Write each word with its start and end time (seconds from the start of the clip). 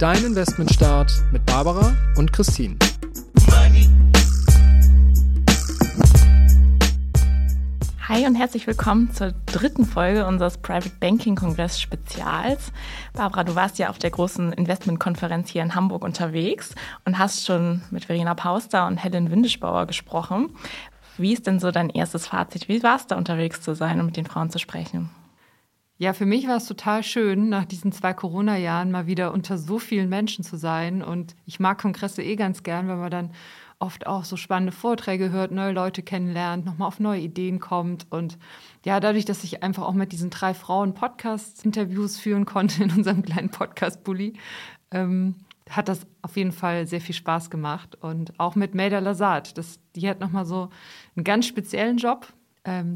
Dein 0.00 0.24
Investmentstart 0.24 1.12
mit 1.30 1.44
Barbara 1.44 1.94
und 2.16 2.32
Christine. 2.32 2.78
Hi 8.08 8.26
und 8.26 8.34
herzlich 8.34 8.66
willkommen 8.66 9.12
zur 9.12 9.34
dritten 9.44 9.84
Folge 9.84 10.26
unseres 10.26 10.56
Private 10.56 10.92
Banking 11.00 11.36
Kongress 11.36 11.78
Spezials. 11.78 12.72
Barbara, 13.12 13.44
du 13.44 13.54
warst 13.54 13.78
ja 13.78 13.90
auf 13.90 13.98
der 13.98 14.08
großen 14.08 14.54
Investmentkonferenz 14.54 15.50
hier 15.50 15.60
in 15.60 15.74
Hamburg 15.74 16.02
unterwegs 16.02 16.74
und 17.04 17.18
hast 17.18 17.44
schon 17.44 17.82
mit 17.90 18.06
Verena 18.06 18.32
Pauster 18.32 18.86
und 18.86 18.96
Helen 18.96 19.30
Windischbauer 19.30 19.84
gesprochen. 19.84 20.48
Wie 21.18 21.34
ist 21.34 21.46
denn 21.46 21.60
so 21.60 21.72
dein 21.72 21.90
erstes 21.90 22.26
Fazit? 22.26 22.68
Wie 22.68 22.82
war 22.82 22.96
es 22.96 23.06
da 23.06 23.16
unterwegs 23.16 23.60
zu 23.60 23.74
sein 23.74 24.00
und 24.00 24.06
mit 24.06 24.16
den 24.16 24.24
Frauen 24.24 24.48
zu 24.48 24.58
sprechen? 24.58 25.10
Ja, 26.00 26.14
für 26.14 26.24
mich 26.24 26.48
war 26.48 26.56
es 26.56 26.64
total 26.64 27.02
schön, 27.02 27.50
nach 27.50 27.66
diesen 27.66 27.92
zwei 27.92 28.14
Corona-Jahren 28.14 28.90
mal 28.90 29.06
wieder 29.06 29.34
unter 29.34 29.58
so 29.58 29.78
vielen 29.78 30.08
Menschen 30.08 30.42
zu 30.42 30.56
sein. 30.56 31.02
Und 31.02 31.36
ich 31.44 31.60
mag 31.60 31.78
Kongresse 31.78 32.22
eh 32.22 32.36
ganz 32.36 32.62
gern, 32.62 32.88
weil 32.88 32.96
man 32.96 33.10
dann 33.10 33.32
oft 33.80 34.06
auch 34.06 34.24
so 34.24 34.38
spannende 34.38 34.72
Vorträge 34.72 35.30
hört, 35.30 35.50
neue 35.50 35.72
Leute 35.72 36.02
kennenlernt, 36.02 36.64
nochmal 36.64 36.88
auf 36.88 37.00
neue 37.00 37.20
Ideen 37.20 37.60
kommt. 37.60 38.06
Und 38.08 38.38
ja, 38.82 38.98
dadurch, 38.98 39.26
dass 39.26 39.44
ich 39.44 39.62
einfach 39.62 39.82
auch 39.82 39.92
mit 39.92 40.12
diesen 40.12 40.30
drei 40.30 40.54
Frauen 40.54 40.94
Podcast-Interviews 40.94 42.18
führen 42.18 42.46
konnte 42.46 42.82
in 42.82 42.90
unserem 42.92 43.20
kleinen 43.20 43.50
Podcast-Bully, 43.50 44.32
ähm, 44.92 45.34
hat 45.68 45.90
das 45.90 46.06
auf 46.22 46.34
jeden 46.34 46.52
Fall 46.52 46.86
sehr 46.86 47.02
viel 47.02 47.14
Spaß 47.14 47.50
gemacht. 47.50 47.98
Und 48.00 48.40
auch 48.40 48.54
mit 48.54 48.74
Maida 48.74 49.00
Lazard. 49.00 49.58
Das, 49.58 49.78
die 49.94 50.08
hat 50.08 50.20
nochmal 50.20 50.46
so 50.46 50.70
einen 51.14 51.24
ganz 51.24 51.44
speziellen 51.44 51.98
Job 51.98 52.32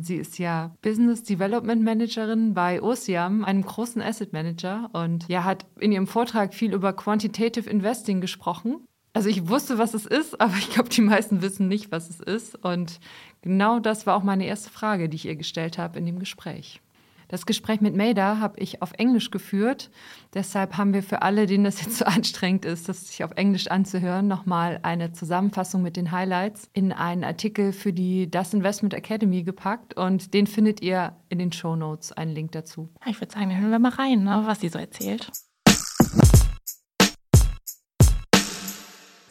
sie 0.00 0.16
ist 0.16 0.38
ja 0.38 0.74
Business 0.82 1.22
Development 1.22 1.82
Managerin 1.82 2.54
bei 2.54 2.82
Osiam, 2.82 3.44
einem 3.44 3.62
großen 3.62 4.02
Asset 4.02 4.32
Manager, 4.32 4.90
und 4.92 5.26
ja, 5.28 5.44
hat 5.44 5.66
in 5.80 5.92
ihrem 5.92 6.06
Vortrag 6.06 6.54
viel 6.54 6.72
über 6.72 6.92
Quantitative 6.92 7.68
Investing 7.68 8.20
gesprochen. 8.20 8.86
Also 9.14 9.28
ich 9.28 9.48
wusste, 9.48 9.78
was 9.78 9.94
es 9.94 10.06
ist, 10.06 10.40
aber 10.40 10.54
ich 10.58 10.70
glaube, 10.70 10.90
die 10.90 11.00
meisten 11.00 11.40
wissen 11.40 11.68
nicht, 11.68 11.92
was 11.92 12.10
es 12.10 12.20
ist. 12.20 12.56
Und 12.64 13.00
genau 13.42 13.78
das 13.78 14.06
war 14.06 14.16
auch 14.16 14.22
meine 14.22 14.46
erste 14.46 14.70
Frage, 14.70 15.08
die 15.08 15.16
ich 15.16 15.26
ihr 15.26 15.36
gestellt 15.36 15.78
habe 15.78 15.98
in 15.98 16.06
dem 16.06 16.18
Gespräch. 16.18 16.80
Das 17.28 17.46
Gespräch 17.46 17.80
mit 17.80 17.96
Maida 17.96 18.38
habe 18.38 18.58
ich 18.60 18.82
auf 18.82 18.92
Englisch 18.92 19.30
geführt. 19.30 19.90
Deshalb 20.34 20.76
haben 20.76 20.92
wir 20.92 21.02
für 21.02 21.22
alle, 21.22 21.46
denen 21.46 21.64
das 21.64 21.80
jetzt 21.80 21.98
so 21.98 22.04
anstrengend 22.06 22.64
ist, 22.64 22.88
das 22.88 23.08
sich 23.08 23.24
auf 23.24 23.32
Englisch 23.32 23.68
anzuhören, 23.68 24.28
nochmal 24.28 24.80
eine 24.82 25.12
Zusammenfassung 25.12 25.82
mit 25.82 25.96
den 25.96 26.12
Highlights 26.12 26.68
in 26.72 26.92
einen 26.92 27.24
Artikel 27.24 27.72
für 27.72 27.92
die 27.92 28.30
Das 28.30 28.54
Investment 28.54 28.94
Academy 28.94 29.42
gepackt. 29.42 29.96
Und 29.96 30.34
den 30.34 30.46
findet 30.46 30.82
ihr 30.82 31.16
in 31.28 31.38
den 31.38 31.52
Show 31.52 31.76
Notes, 31.76 32.12
einen 32.12 32.34
Link 32.34 32.52
dazu. 32.52 32.88
Ich 33.06 33.20
würde 33.20 33.32
sagen, 33.32 33.56
hören 33.56 33.70
wir 33.70 33.78
mal 33.78 33.92
rein, 33.92 34.24
ne, 34.24 34.42
was 34.44 34.60
sie 34.60 34.68
so 34.68 34.78
erzählt. 34.78 35.30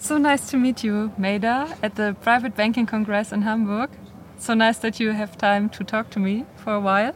So 0.04 0.18
nice 0.18 0.52
to 0.52 0.58
meet 0.58 0.84
you, 0.84 1.12
Maida, 1.18 1.66
at 1.82 1.96
the 1.96 2.12
Private 2.22 2.58
Banking 2.58 2.86
Congress 2.86 3.32
in 3.32 3.46
Hamburg. 3.46 3.90
So 4.38 4.54
nice 4.54 4.80
that 4.82 5.00
you 5.00 5.14
have 5.14 5.38
time 5.38 5.70
to 5.70 5.86
talk 5.86 6.10
to 6.12 6.20
me 6.20 6.46
for 6.58 6.74
a 6.74 6.82
while. 6.82 7.14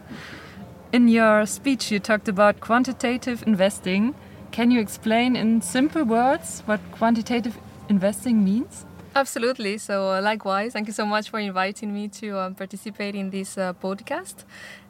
In 0.98 1.08
your 1.08 1.46
speech, 1.46 1.92
you 1.92 2.00
talked 2.00 2.28
about 2.28 2.60
quantitative 2.60 3.44
investing. 3.46 4.16
Can 4.50 4.72
you 4.72 4.80
explain 4.80 5.36
in 5.36 5.62
simple 5.62 6.04
words 6.04 6.64
what 6.66 6.80
quantitative 6.92 7.56
investing 7.88 8.44
means? 8.44 8.84
Absolutely. 9.14 9.78
So, 9.78 10.10
uh, 10.14 10.24
likewise, 10.24 10.74
thank 10.74 10.88
you 10.88 10.94
so 10.94 11.06
much 11.06 11.30
for 11.30 11.40
inviting 11.40 11.94
me 11.94 12.08
to 12.22 12.40
um, 12.40 12.56
participate 12.56 13.14
in 13.14 13.30
this 13.30 13.60
uh, 13.60 13.74
podcast. 13.74 14.38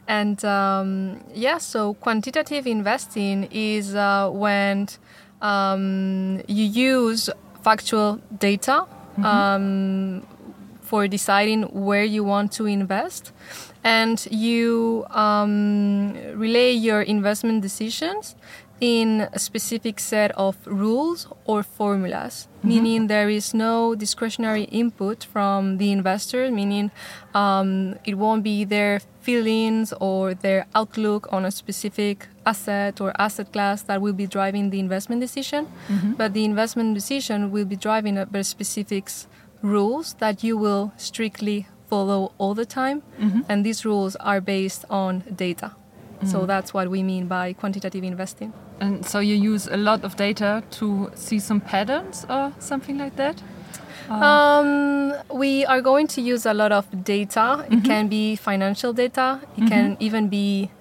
And 0.08 0.46
um, 0.46 1.26
yeah, 1.34 1.58
so 1.58 1.96
quantitative 1.96 2.66
investing 2.66 3.50
is 3.52 3.94
uh, 3.94 4.30
when 4.32 4.88
um, 5.42 6.42
you 6.48 6.64
use 6.64 7.30
factual 7.64 8.22
data 8.40 8.86
mm 9.18 9.24
-hmm. 9.24 10.37
For 10.88 11.08
deciding 11.08 11.64
where 11.64 12.04
you 12.04 12.24
want 12.24 12.52
to 12.54 12.66
invest 12.66 13.32
and 13.84 14.28
you 14.32 15.06
um, 15.12 16.14
relay 16.36 16.72
your 16.72 17.02
investment 17.02 17.62
decisions 17.62 18.36
in 18.80 19.28
a 19.34 19.40
specific 19.40 20.00
set 20.00 20.32
of 20.32 20.56
rules 20.66 21.28
or 21.46 21.64
formulas, 21.64 22.48
mm-hmm. 22.60 22.70
meaning 22.70 23.08
there 23.08 23.30
is 23.30 23.54
no 23.54 23.96
discretionary 23.96 24.64
input 24.66 25.24
from 25.24 25.78
the 25.78 25.92
investor, 25.92 26.52
meaning 26.52 26.92
um, 27.34 27.96
it 28.06 28.16
won't 28.16 28.44
be 28.44 28.64
their 28.64 29.00
feelings 29.22 29.94
or 30.00 30.34
their 30.36 30.66
outlook 30.76 31.28
on 31.32 31.44
a 31.44 31.52
specific 31.52 32.28
asset 32.46 33.02
or 33.02 33.12
asset 33.20 33.52
class 33.52 33.82
that 33.82 34.00
will 34.00 34.14
be 34.14 34.28
driving 34.28 34.70
the 34.70 34.80
investment 34.80 35.22
decision, 35.22 35.68
mm-hmm. 35.88 36.14
but 36.14 36.34
the 36.34 36.46
investment 36.46 36.94
decision 36.94 37.52
will 37.52 37.66
be 37.66 37.76
driving 37.76 38.18
a 38.18 38.44
specific 38.44 39.10
rules 39.68 40.14
that 40.16 40.44
you 40.44 40.58
will 40.58 40.94
strictly 40.98 41.68
follow 41.90 42.32
all 42.38 42.54
the 42.54 42.66
time. 42.66 43.04
Mm-hmm. 43.20 43.42
And 43.50 43.66
these 43.66 43.86
rules 43.86 44.16
are 44.18 44.42
based 44.42 44.86
on 44.90 45.24
data. 45.36 45.72
Mm-hmm. 46.18 46.28
So 46.28 46.46
that's 46.46 46.74
what 46.74 46.90
we 46.90 47.04
mean 47.04 47.28
by 47.28 47.54
quantitative 47.54 48.04
investing. 48.04 48.54
And 48.80 49.06
so 49.06 49.20
you 49.20 49.36
use 49.36 49.68
a 49.68 49.78
lot 49.78 50.04
of 50.04 50.16
data 50.16 50.64
to 50.72 51.12
see 51.16 51.40
some 51.40 51.62
patterns 51.62 52.26
or 52.30 52.54
something 52.60 52.98
like 52.98 53.16
that? 53.16 53.42
Um, 54.10 55.14
we 55.34 55.66
are 55.66 55.82
going 55.82 56.08
to 56.08 56.22
use 56.22 56.46
a 56.46 56.54
lot 56.54 56.72
of 56.72 57.04
data. 57.04 57.66
It 57.68 57.72
mm-hmm. 57.72 57.86
can 57.86 58.08
be 58.08 58.36
financial 58.36 58.94
data, 58.94 59.42
it 59.42 59.62
mm-hmm. 59.62 59.68
can 59.68 59.98
even 60.00 60.30
be 60.30 60.72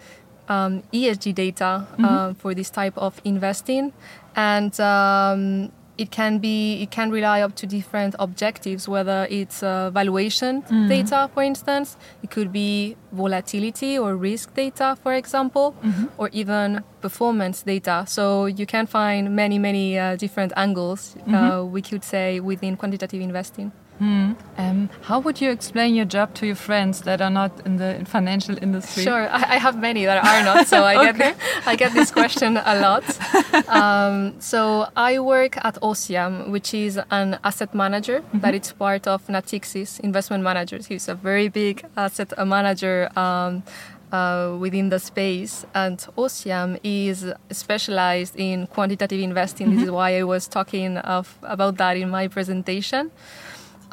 um, 0.48 0.82
ESG 0.92 1.34
data 1.34 1.86
mm-hmm. 1.92 2.04
uh, 2.04 2.34
for 2.34 2.54
this 2.54 2.70
type 2.70 2.96
of 2.96 3.20
investing. 3.24 3.92
And 4.36 4.78
um, 4.80 5.72
it 5.98 6.10
can 6.10 6.38
be 6.38 6.82
it 6.82 6.90
can 6.90 7.10
rely 7.10 7.40
up 7.40 7.54
to 7.56 7.66
different 7.66 8.14
objectives 8.18 8.88
whether 8.88 9.26
it's 9.30 9.62
uh, 9.62 9.90
valuation 9.90 10.62
mm. 10.62 10.88
data 10.88 11.30
for 11.34 11.42
instance 11.42 11.96
it 12.22 12.30
could 12.30 12.52
be 12.52 12.96
volatility 13.12 13.98
or 13.98 14.16
risk 14.16 14.54
data 14.54 14.96
for 15.02 15.12
example 15.14 15.74
mm-hmm. 15.82 16.06
or 16.18 16.28
even 16.32 16.82
performance 17.00 17.62
data 17.62 18.04
so 18.06 18.46
you 18.46 18.66
can 18.66 18.86
find 18.86 19.34
many 19.34 19.58
many 19.58 19.98
uh, 19.98 20.16
different 20.16 20.52
angles 20.56 21.16
uh, 21.16 21.20
mm-hmm. 21.20 21.34
uh, 21.34 21.64
we 21.64 21.80
could 21.80 22.04
say 22.04 22.40
within 22.40 22.76
quantitative 22.76 23.20
investing 23.20 23.72
Hmm. 23.98 24.32
Um, 24.58 24.90
how 25.02 25.20
would 25.20 25.40
you 25.40 25.50
explain 25.50 25.94
your 25.94 26.04
job 26.04 26.34
to 26.34 26.46
your 26.46 26.54
friends 26.54 27.02
that 27.02 27.20
are 27.22 27.30
not 27.30 27.52
in 27.64 27.76
the 27.76 28.02
financial 28.04 28.56
industry? 28.62 29.04
Sure, 29.04 29.28
I, 29.28 29.54
I 29.54 29.58
have 29.58 29.78
many 29.78 30.04
that 30.04 30.22
are 30.24 30.44
not, 30.44 30.66
so 30.66 30.84
I 30.84 31.08
okay. 31.08 31.18
get 31.18 31.36
I 31.66 31.76
get 31.76 31.94
this 31.94 32.10
question 32.10 32.56
a 32.56 32.80
lot. 32.80 33.04
Um, 33.68 34.34
so 34.38 34.88
I 34.96 35.18
work 35.18 35.56
at 35.64 35.80
Ossiam, 35.80 36.50
which 36.50 36.74
is 36.74 37.00
an 37.10 37.38
asset 37.42 37.74
manager 37.74 38.18
mm 38.20 38.24
-hmm. 38.24 38.40
that 38.42 38.54
it's 38.54 38.72
part 38.72 39.06
of 39.06 39.28
Natixis 39.28 40.00
Investment 40.00 40.42
Managers. 40.42 40.86
He's 40.86 41.08
a 41.08 41.14
very 41.14 41.48
big 41.48 41.84
asset 41.94 42.30
manager. 42.46 43.08
Um, 43.16 43.62
uh, 44.12 44.56
within 44.58 44.88
the 44.88 44.98
space. 44.98 45.64
And 45.74 45.98
Ossiam 46.16 46.78
is 46.82 47.32
specialized 47.50 48.34
in 48.36 48.66
quantitative 48.66 49.20
investing. 49.20 49.66
Mm 49.66 49.72
-hmm. 49.72 49.78
This 49.78 49.88
is 49.88 49.94
why 49.98 50.18
I 50.20 50.24
was 50.24 50.48
talking 50.48 50.98
of, 50.98 51.26
about 51.42 51.76
that 51.78 51.96
in 51.96 52.10
my 52.10 52.28
presentation. 52.28 53.10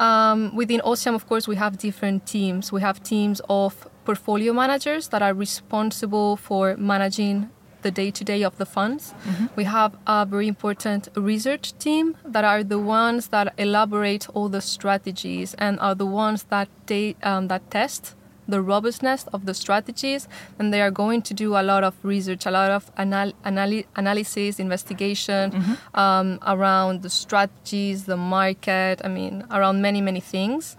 Um, 0.00 0.54
within 0.54 0.80
Ossiam, 0.80 1.14
of 1.14 1.26
course, 1.26 1.46
we 1.46 1.56
have 1.56 1.78
different 1.78 2.26
teams. 2.26 2.72
We 2.72 2.80
have 2.80 3.02
teams 3.02 3.40
of 3.48 3.88
portfolio 4.04 4.52
managers 4.52 5.08
that 5.08 5.22
are 5.22 5.34
responsible 5.34 6.36
for 6.36 6.76
managing 6.76 7.50
the 7.82 7.90
day 7.90 8.10
to 8.10 8.24
day 8.24 8.42
of 8.42 8.56
the 8.56 8.66
funds. 8.66 9.14
Mm-hmm. 9.26 9.46
We 9.56 9.64
have 9.64 9.96
a 10.06 10.26
very 10.26 10.48
important 10.48 11.08
research 11.14 11.78
team 11.78 12.16
that 12.24 12.44
are 12.44 12.64
the 12.64 12.78
ones 12.78 13.28
that 13.28 13.54
elaborate 13.58 14.28
all 14.30 14.48
the 14.48 14.60
strategies 14.60 15.54
and 15.54 15.78
are 15.80 15.94
the 15.94 16.06
ones 16.06 16.44
that, 16.44 16.68
they, 16.86 17.16
um, 17.22 17.48
that 17.48 17.70
test 17.70 18.14
the 18.48 18.60
robustness 18.60 19.26
of 19.32 19.46
the 19.46 19.54
strategies 19.54 20.28
and 20.58 20.72
they 20.72 20.80
are 20.80 20.90
going 20.90 21.22
to 21.22 21.34
do 21.34 21.56
a 21.56 21.62
lot 21.62 21.84
of 21.84 21.94
research 22.02 22.46
a 22.46 22.50
lot 22.50 22.70
of 22.70 22.90
anal- 22.98 23.32
anal- 23.44 23.84
analysis 23.96 24.58
investigation 24.58 25.50
mm-hmm. 25.50 25.98
um, 25.98 26.38
around 26.46 27.02
the 27.02 27.10
strategies 27.10 28.04
the 28.04 28.16
market 28.16 29.00
i 29.04 29.08
mean 29.08 29.44
around 29.50 29.80
many 29.82 30.00
many 30.00 30.20
things 30.20 30.76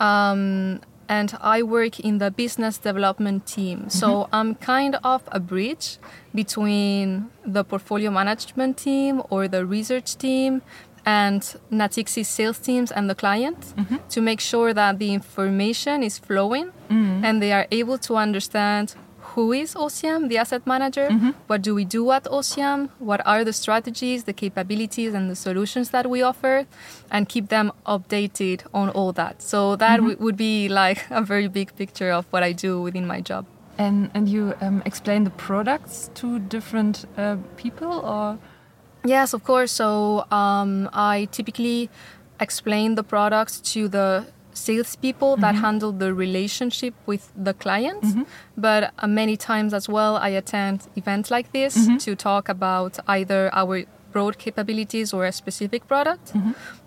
um, 0.00 0.80
and 1.08 1.36
I 1.42 1.62
work 1.62 2.00
in 2.00 2.18
the 2.18 2.30
business 2.30 2.78
development 2.78 3.46
team. 3.46 3.90
So 3.90 4.28
I'm 4.32 4.54
kind 4.54 4.96
of 5.04 5.22
a 5.30 5.40
bridge 5.40 5.98
between 6.34 7.28
the 7.44 7.64
portfolio 7.64 8.10
management 8.10 8.78
team 8.78 9.22
or 9.28 9.46
the 9.46 9.66
research 9.66 10.16
team 10.16 10.62
and 11.04 11.40
Natixis 11.70 12.26
sales 12.26 12.58
teams 12.58 12.92
and 12.92 13.08
the 13.10 13.14
client 13.14 13.74
to 14.10 14.20
make 14.20 14.40
sure 14.40 14.72
that 14.74 14.98
the 14.98 15.12
information 15.12 16.02
is 16.02 16.18
flowing 16.18 16.70
and 17.24 17.40
they 17.42 17.52
are 17.52 17.66
able 17.70 17.98
to 17.98 18.16
understand 18.16 18.94
who 19.34 19.52
is 19.52 19.74
Ossiam, 19.74 20.28
the 20.28 20.36
asset 20.36 20.66
manager, 20.66 21.08
what 21.46 21.62
do 21.62 21.74
we 21.74 21.84
do 21.86 22.10
at 22.12 22.24
Ossiam, 22.24 22.90
what 22.98 23.20
are 23.26 23.44
the 23.44 23.52
strategies, 23.52 24.24
the 24.24 24.32
capabilities, 24.34 25.14
and 25.14 25.30
the 25.30 25.34
solutions 25.36 25.88
that 25.90 26.06
we 26.10 26.20
offer, 26.22 26.66
and 27.10 27.28
keep 27.30 27.48
them 27.48 27.72
updated 27.86 28.60
on 28.74 28.90
all 28.90 29.12
that. 29.12 29.40
So 29.40 29.74
that 29.76 29.96
w- 30.00 30.16
would 30.20 30.36
be 30.36 30.68
like 30.68 31.06
a 31.10 31.22
very 31.22 31.48
big 31.48 31.74
picture 31.76 32.10
of 32.12 32.26
what 32.30 32.42
I 32.42 32.52
do 32.52 32.82
within 32.82 33.06
my 33.06 33.20
job. 33.22 33.46
And 33.78 34.10
and 34.12 34.28
you 34.28 34.52
um, 34.60 34.82
explain 34.84 35.24
the 35.24 35.30
products 35.48 36.10
to 36.20 36.38
different 36.38 37.06
uh, 37.16 37.36
people, 37.56 37.92
or 38.04 38.36
Yes, 39.04 39.34
of 39.34 39.42
course. 39.44 39.72
So 39.72 40.24
um, 40.30 40.88
I 40.92 41.28
typically 41.32 41.90
explain 42.40 42.94
the 42.94 43.02
products 43.02 43.60
to 43.72 43.88
the 43.88 44.26
salespeople 44.54 45.36
that 45.38 45.54
handle 45.62 45.92
the 45.92 46.12
relationship 46.12 46.94
with 47.06 47.32
the 47.36 47.54
client. 47.54 48.04
But 48.56 48.92
uh, 48.98 49.06
many 49.06 49.36
times 49.36 49.72
as 49.74 49.88
well, 49.88 50.16
I 50.16 50.28
attend 50.28 50.88
events 50.96 51.30
like 51.30 51.52
this 51.52 51.74
to 52.04 52.14
talk 52.14 52.48
about 52.48 52.98
either 53.08 53.50
our 53.54 53.84
broad 54.12 54.36
capabilities 54.38 55.12
or 55.14 55.24
a 55.24 55.32
specific 55.32 55.86
product. 55.88 56.32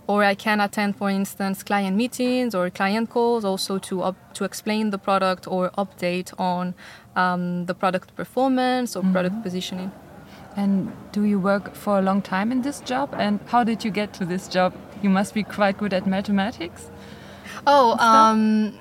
Or 0.08 0.24
I 0.24 0.36
can 0.36 0.62
attend, 0.62 0.96
for 0.98 1.10
instance, 1.10 1.64
client 1.64 1.98
meetings 1.98 2.54
or 2.54 2.70
client 2.70 3.10
calls, 3.10 3.44
also 3.44 3.80
to 3.80 4.04
up, 4.04 4.16
to 4.36 4.44
explain 4.44 4.92
the 4.92 5.00
product 5.00 5.48
or 5.48 5.72
update 5.72 6.32
on 6.40 6.76
um, 7.16 7.66
the 7.66 7.74
product 7.74 8.16
performance 8.16 8.96
or 8.96 9.02
product 9.12 9.42
positioning. 9.42 9.92
And 10.56 10.92
do 11.12 11.24
you 11.24 11.40
work 11.40 11.76
for 11.76 12.00
a 12.00 12.02
long 12.02 12.22
time 12.22 12.52
in 12.52 12.62
this 12.62 12.80
job? 12.82 13.14
And 13.18 13.40
how 13.48 13.64
did 13.64 13.84
you 13.84 13.92
get 13.92 14.14
to 14.14 14.26
this 14.26 14.48
job? 14.48 14.74
You 15.02 15.10
must 15.10 15.34
be 15.34 15.44
quite 15.44 15.78
good 15.78 15.94
at 15.94 16.08
mathematics. 16.08 16.90
Oh, 17.68 17.98
um, 18.00 18.78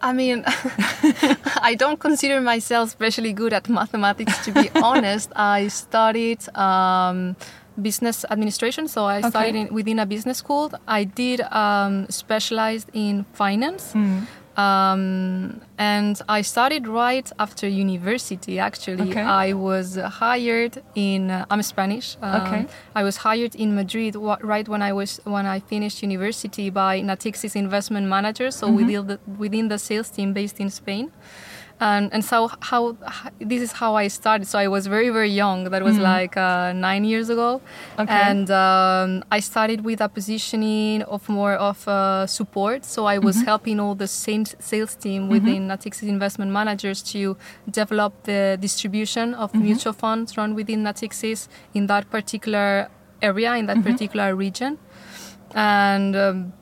I 0.00 0.12
mean, 0.12 0.44
I 0.46 1.76
don't 1.78 2.00
consider 2.00 2.40
myself 2.40 2.88
especially 2.88 3.32
good 3.32 3.52
at 3.52 3.68
mathematics, 3.68 4.44
to 4.44 4.52
be 4.52 4.70
honest. 4.74 5.30
I 5.36 5.68
studied 5.68 6.40
um, 6.56 7.36
business 7.80 8.24
administration, 8.28 8.88
so 8.88 9.04
I 9.04 9.20
studied 9.22 9.54
in, 9.54 9.74
within 9.74 9.98
a 9.98 10.06
business 10.06 10.38
school. 10.38 10.72
I 10.86 11.04
did 11.04 11.40
um, 11.40 12.06
specialized 12.10 12.90
in 12.92 13.24
finance. 13.32 13.94
Um, 14.56 15.60
and 15.78 16.20
I 16.28 16.42
started 16.42 16.86
right 16.86 17.30
after 17.38 17.66
university. 17.68 18.58
Actually, 18.58 19.10
Okay. 19.10 19.22
I 19.22 19.52
was 19.54 19.96
hired 19.96 20.82
in. 20.94 21.30
Uh, 21.30 21.46
I'm 21.50 21.62
Spanish. 21.62 22.16
Um, 22.22 22.42
Okay. 22.42 22.66
I 22.94 23.02
was 23.02 23.16
hired 23.18 23.54
in 23.54 23.74
Madrid 23.74 24.14
right 24.42 24.68
when 24.68 24.82
I 24.82 24.92
was 24.92 25.20
when 25.24 25.46
I 25.46 25.60
finished 25.60 26.02
university 26.02 26.70
by 26.70 27.00
Natixis 27.00 27.56
investment 27.56 28.06
manager, 28.08 28.50
so 28.50 28.68
within 28.70 29.06
the 29.06 29.18
within 29.38 29.68
the 29.68 29.78
sales 29.78 30.10
team 30.10 30.32
based 30.32 30.60
in 30.60 30.70
Spain. 30.70 31.10
And, 31.82 32.12
and 32.14 32.24
so 32.24 32.48
how, 32.70 32.96
this 33.50 33.60
is 33.66 33.72
how 33.72 33.96
I 33.96 34.06
started. 34.08 34.46
So 34.46 34.56
I 34.66 34.68
was 34.68 34.86
very 34.86 35.10
very 35.18 35.32
young. 35.42 35.58
That 35.72 35.82
was 35.82 35.98
like 36.12 36.34
uh, 36.36 36.72
nine 36.88 37.04
years 37.12 37.28
ago, 37.34 37.60
Okay. 37.98 38.20
and 38.30 38.46
um, 38.64 39.24
I 39.36 39.40
started 39.40 39.78
with 39.88 40.00
a 40.00 40.08
positioning 40.08 41.02
of 41.14 41.28
more 41.28 41.54
of 41.70 41.78
uh, 41.88 42.26
support. 42.38 42.84
So 42.84 43.06
I 43.14 43.18
was 43.18 43.36
helping 43.50 43.80
all 43.80 43.96
the 43.96 44.06
sales 44.06 44.54
sales 44.70 44.94
team 44.94 45.28
within 45.34 45.60
Natixis 45.72 46.08
investment 46.16 46.50
managers 46.60 47.02
to 47.12 47.36
develop 47.80 48.12
the 48.30 48.40
distribution 48.66 49.34
of 49.34 49.48
mutual 49.54 49.94
funds 50.04 50.36
run 50.38 50.54
within 50.54 50.84
Natixis 50.84 51.48
in 51.74 51.86
that 51.88 52.04
particular 52.10 52.88
area 53.20 53.50
in 53.60 53.66
that 53.66 53.82
particular 53.82 54.28
region, 54.36 54.78
and. 55.54 56.14
Um, 56.14 56.52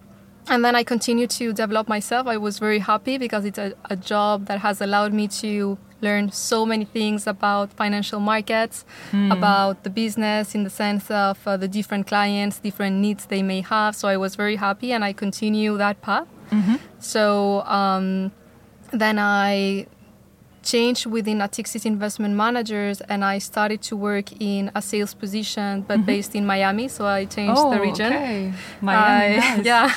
and 0.48 0.64
then 0.64 0.74
I 0.74 0.82
continued 0.84 1.30
to 1.30 1.52
develop 1.52 1.88
myself. 1.88 2.26
I 2.26 2.36
was 2.36 2.58
very 2.58 2.78
happy 2.80 3.18
because 3.18 3.44
it's 3.44 3.58
a, 3.58 3.72
a 3.88 3.96
job 3.96 4.46
that 4.46 4.58
has 4.60 4.80
allowed 4.80 5.12
me 5.12 5.28
to 5.42 5.78
learn 6.02 6.32
so 6.32 6.64
many 6.64 6.84
things 6.86 7.26
about 7.26 7.72
financial 7.74 8.20
markets, 8.20 8.84
about 9.32 9.82
the 9.84 9.90
business 9.90 10.54
in 10.54 10.64
the 10.64 10.70
sense 10.70 11.10
of 11.10 11.38
uh, 11.46 11.56
the 11.58 11.68
different 11.68 12.06
clients, 12.06 12.58
different 12.58 12.96
needs 12.96 13.26
they 13.26 13.42
may 13.42 13.60
have. 13.60 13.94
So 13.94 14.08
I 14.08 14.16
was 14.16 14.34
very 14.34 14.56
happy 14.56 14.92
and 14.92 15.04
I 15.04 15.12
continue 15.12 15.76
that 15.76 16.00
path. 16.00 16.26
So 16.98 17.60
um, 17.66 18.32
then 18.92 19.18
I 19.18 19.86
changed 20.62 21.06
within 21.06 21.38
Natixis 21.38 21.86
investment 21.86 22.34
managers 22.34 23.00
and 23.02 23.24
I 23.24 23.38
started 23.38 23.80
to 23.82 23.96
work 23.96 24.30
in 24.40 24.70
a 24.74 24.82
sales 24.82 25.14
position 25.14 25.82
but 25.88 26.04
based 26.06 26.34
in 26.34 26.44
Miami. 26.46 26.88
So 26.88 27.06
I 27.06 27.24
changed 27.24 27.62
the 27.72 27.80
region. 27.80 28.12
Oh, 28.12 28.16
okay. 28.16 28.52
Miami. 28.80 29.36
I- 29.36 29.38
nice. 29.56 29.64
Yeah, 29.72 29.94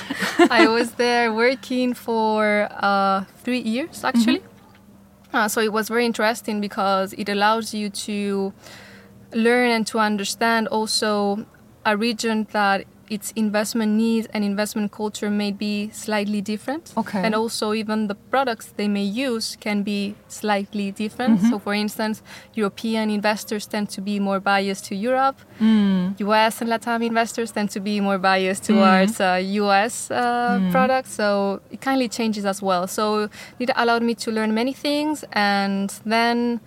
I 0.49 0.67
was 0.67 0.91
there 0.93 1.33
working 1.33 1.93
for 1.93 2.67
uh, 2.71 3.25
three 3.43 3.59
years 3.59 4.03
actually. 4.03 4.41
Uh, 5.33 5.47
so 5.47 5.59
it 5.61 5.73
was 5.73 5.89
very 5.89 6.05
interesting 6.05 6.61
because 6.61 7.13
it 7.13 7.27
allows 7.27 7.73
you 7.73 7.89
to 7.89 8.53
learn 9.33 9.71
and 9.71 9.87
to 9.87 9.99
understand 9.99 10.67
also 10.67 11.45
a 11.85 11.97
region 11.97 12.47
that 12.51 12.85
its 13.09 13.31
investment 13.35 13.91
needs 13.93 14.27
and 14.33 14.43
investment 14.43 14.91
culture 14.91 15.29
may 15.29 15.51
be 15.51 15.89
slightly 15.91 16.41
different. 16.41 16.93
Okay. 16.97 17.21
And 17.23 17.35
also 17.35 17.73
even 17.73 18.07
the 18.07 18.15
products 18.15 18.73
they 18.77 18.87
may 18.87 19.03
use 19.03 19.57
can 19.59 19.83
be 19.83 20.15
slightly 20.27 20.91
different. 20.91 21.41
So 21.41 21.59
for 21.59 21.73
instance, 21.73 22.21
European 22.53 23.09
investors 23.09 23.65
tend 23.67 23.89
to 23.89 24.01
be 24.01 24.19
more 24.19 24.39
biased 24.39 24.85
to 24.85 24.95
Europe. 24.95 25.37
US 26.19 26.61
and 26.61 26.69
Latam 26.69 27.03
investors 27.05 27.51
tend 27.51 27.69
to 27.71 27.79
be 27.79 27.99
more 27.99 28.17
biased 28.17 28.63
towards 28.63 29.19
uh, 29.19 29.39
US 29.63 30.09
uh, 30.11 30.59
products. 30.71 31.11
So 31.13 31.61
it 31.71 31.81
kindly 31.81 32.07
changes 32.09 32.45
as 32.45 32.61
well. 32.61 32.87
So 32.87 33.29
it 33.59 33.69
allowed 33.75 34.03
me 34.03 34.15
to 34.15 34.31
learn 34.31 34.53
many 34.53 34.73
things. 34.73 35.23
And 35.33 35.89
then 36.05 36.61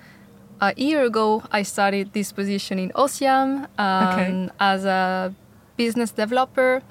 a 0.60 0.72
year 0.76 1.04
ago, 1.04 1.42
I 1.52 1.62
started 1.62 2.12
this 2.12 2.32
position 2.32 2.78
in 2.78 2.90
Ossiam 2.90 3.66
um, 3.78 4.08
Okay. 4.08 4.48
as 4.60 4.84
a 4.84 5.34
business 5.76 6.10
developer. 6.10 6.82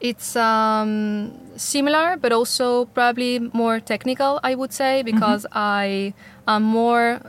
It's 0.00 0.34
um, 0.34 1.32
similar, 1.56 2.16
but 2.16 2.32
also 2.32 2.86
probably 2.86 3.38
more 3.52 3.78
technical, 3.78 4.40
I 4.42 4.54
would 4.56 4.72
say, 4.72 5.02
because 5.02 5.46
I 5.52 6.12
am 6.48 6.62
more 6.64 7.20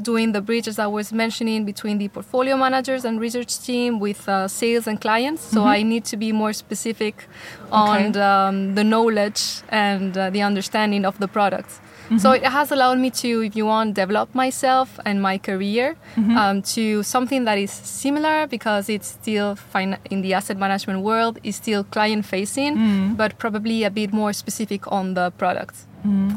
doing 0.00 0.30
the 0.30 0.40
bridge, 0.40 0.68
as 0.68 0.78
I 0.78 0.86
was 0.86 1.12
mentioning, 1.12 1.64
between 1.64 1.98
the 1.98 2.06
portfolio 2.06 2.56
managers 2.56 3.04
and 3.04 3.20
research 3.20 3.58
team 3.58 3.98
with 3.98 4.28
uh, 4.28 4.46
sales 4.46 4.86
and 4.86 5.00
clients. 5.00 5.42
So 5.42 5.64
I 5.64 5.82
need 5.82 6.04
to 6.04 6.16
be 6.16 6.30
more 6.30 6.52
specific 6.52 7.26
on 7.72 7.88
Okay. 7.96 8.10
the, 8.12 8.24
um, 8.24 8.74
the 8.76 8.84
knowledge 8.84 9.62
and 9.70 10.16
uh, 10.16 10.30
the 10.30 10.42
understanding 10.42 11.04
of 11.04 11.18
the 11.18 11.26
products. 11.26 11.80
So 12.16 12.32
it 12.32 12.42
has 12.44 12.72
allowed 12.72 12.98
me 12.98 13.10
to, 13.10 13.42
if 13.44 13.54
you 13.54 13.66
want, 13.66 13.92
develop 13.94 14.34
myself 14.34 14.98
and 15.04 15.20
my 15.20 15.36
career 15.38 15.96
um, 16.16 16.62
to 16.74 17.02
something 17.02 17.44
that 17.44 17.58
is 17.58 17.70
similar 17.70 18.46
because 18.46 18.88
it's 18.88 19.08
still 19.08 19.56
fin- 19.56 19.98
in 20.10 20.22
the 20.22 20.32
asset 20.32 20.56
management 20.56 21.00
world, 21.02 21.38
is 21.44 21.56
still 21.56 21.84
client 21.84 22.24
facing, 22.24 23.14
but 23.16 23.38
probably 23.38 23.84
a 23.84 23.90
bit 23.90 24.12
more 24.12 24.32
specific 24.32 24.90
on 24.90 25.14
the 25.14 25.30
products. 25.38 25.86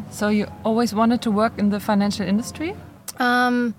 So 0.10 0.28
you 0.28 0.48
always 0.66 0.94
wanted 0.94 1.22
to 1.22 1.32
work 1.32 1.54
in 1.58 1.70
the 1.70 1.80
financial 1.80 2.28
industry? 2.28 2.76
Um, 3.20 3.74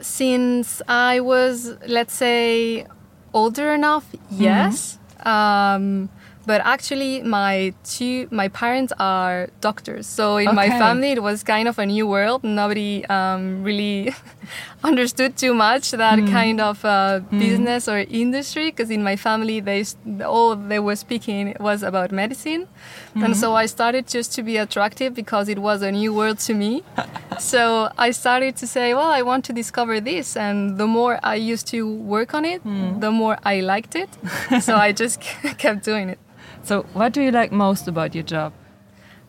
since 0.00 0.80
I 0.88 1.20
was, 1.20 1.76
let's 1.86 2.14
say, 2.14 2.86
older 3.32 3.72
enough, 3.74 4.06
yes. 4.30 4.98
Um, 5.26 6.08
but 6.46 6.60
actually, 6.64 7.22
my 7.22 7.72
two 7.84 8.28
my 8.30 8.48
parents 8.48 8.92
are 8.98 9.48
doctors, 9.60 10.06
so 10.06 10.36
in 10.36 10.54
my 10.54 10.68
family 10.68 11.10
it 11.12 11.22
was 11.22 11.42
kind 11.42 11.68
of 11.68 11.78
a 11.78 11.86
new 11.86 12.06
world. 12.06 12.44
Nobody 12.44 13.04
um, 13.06 13.62
really 13.62 14.12
understood 14.84 15.36
too 15.36 15.54
much 15.54 15.90
that 15.92 16.18
kind 16.28 16.60
of 16.60 16.84
uh, 16.84 17.20
business 17.30 17.88
or 17.88 17.98
industry 17.98 18.70
because 18.70 18.90
in 18.90 19.02
my 19.02 19.16
family 19.16 19.60
they 19.60 19.84
all 20.24 20.56
they 20.56 20.78
were 20.78 20.96
speaking 20.96 21.56
was 21.60 21.82
about 21.82 22.12
medicine, 22.12 22.68
and 23.14 23.36
so 23.36 23.54
I 23.54 23.66
started 23.66 24.06
just 24.06 24.32
to 24.34 24.42
be 24.42 24.56
attractive 24.58 25.14
because 25.14 25.48
it 25.48 25.58
was 25.58 25.82
a 25.82 25.90
new 25.92 26.12
world 26.12 26.38
to 26.40 26.54
me. 26.54 26.82
so 27.38 27.90
I 27.96 28.10
started 28.10 28.56
to 28.56 28.66
say, 28.66 28.92
well, 28.94 29.10
I 29.10 29.22
want 29.22 29.44
to 29.46 29.52
discover 29.52 30.00
this, 30.00 30.36
and 30.36 30.76
the 30.78 30.86
more 30.86 31.18
I 31.22 31.36
used 31.36 31.66
to 31.68 31.88
work 31.88 32.34
on 32.34 32.44
it, 32.44 32.62
the 33.00 33.10
more 33.10 33.38
I 33.44 33.60
liked 33.60 33.94
it. 33.96 34.10
so 34.62 34.76
I 34.76 34.92
just 34.92 35.20
kept 35.58 35.84
doing 35.84 36.08
it. 36.10 36.18
So 36.64 36.82
what 36.94 37.12
do 37.12 37.20
you 37.22 37.30
like 37.30 37.52
most 37.52 37.86
about 37.88 38.14
your 38.14 38.24
job? 38.24 38.52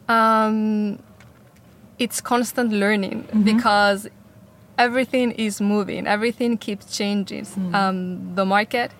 Um, 0.07 0.99
it's 1.99 2.21
constant 2.21 2.71
learning 2.71 3.27
because 3.43 4.07
everything 4.77 5.31
is 5.31 5.59
moving, 5.61 6.07
everything 6.07 6.57
keeps 6.57 6.95
changing. 6.97 7.45
Um, 7.73 8.35
the 8.35 8.45
market 8.45 8.91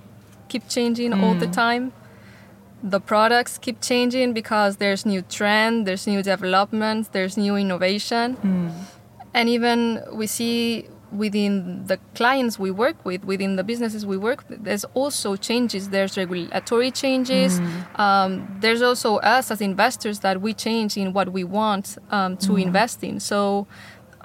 keeps 0.48 0.74
changing 0.74 1.14
all 1.14 1.36
the 1.36 1.48
time. 1.48 1.92
the 2.84 3.00
products 3.00 3.58
keep 3.58 3.82
changing 3.82 4.34
because 4.34 4.78
there's 4.78 5.06
new 5.08 5.22
trend, 5.24 5.88
there's 5.88 6.06
new 6.06 6.22
developments, 6.22 7.10
there's 7.16 7.36
new 7.36 7.56
innovation. 7.56 8.38
And 9.34 9.50
even 9.50 10.04
we 10.14 10.28
see 10.28 10.88
within 11.18 11.86
the 11.88 11.98
clients 12.14 12.60
we 12.60 12.72
work 12.72 12.98
with, 13.06 13.24
within 13.26 13.56
the 13.56 13.64
businesses 13.64 14.06
we 14.06 14.18
work 14.18 14.44
with, 14.50 14.64
there's 14.64 14.86
also 14.94 15.36
changes. 15.36 15.90
There's 15.90 16.18
regulatory 16.18 16.92
changes. 16.92 17.60
Um, 17.96 18.58
there's 18.60 18.82
also 18.82 19.18
us 19.18 19.52
as 19.52 19.62
investors 19.62 20.20
that 20.20 20.42
we 20.42 20.54
change 20.54 20.98
in 20.98 21.14
what 21.14 21.32
we 21.32 21.44
want 21.44 21.98
um, 22.12 22.38
to 22.38 22.56
invest 22.58 23.04
in. 23.04 23.20
So 23.20 23.68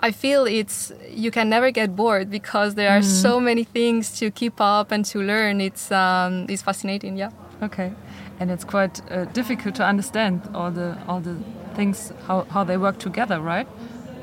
I 0.03 0.11
feel 0.13 0.47
it's 0.47 0.93
you 1.11 1.31
can 1.31 1.49
never 1.49 1.71
get 1.71 1.95
bored 1.95 2.31
because 2.31 2.75
there 2.75 2.91
are 2.91 3.03
so 3.03 3.39
many 3.39 3.65
things 3.65 4.19
to 4.19 4.31
keep 4.31 4.61
up 4.61 4.93
and 4.93 5.05
to 5.07 5.19
learn. 5.21 5.61
It's 5.61 5.93
um, 5.93 6.47
it's 6.49 6.63
fascinating. 6.63 7.19
Yeah. 7.19 7.31
Okay, 7.63 7.93
and 8.41 8.51
it's 8.51 8.65
quite 8.65 9.03
uh, 9.11 9.27
difficult 9.27 9.75
to 9.75 9.85
understand 9.85 10.41
all 10.55 10.71
the 10.71 10.97
all 11.07 11.21
the 11.21 11.37
things 11.75 12.13
how 12.27 12.47
how 12.51 12.65
they 12.65 12.79
work 12.79 12.99
together, 12.99 13.41
right? 13.41 13.69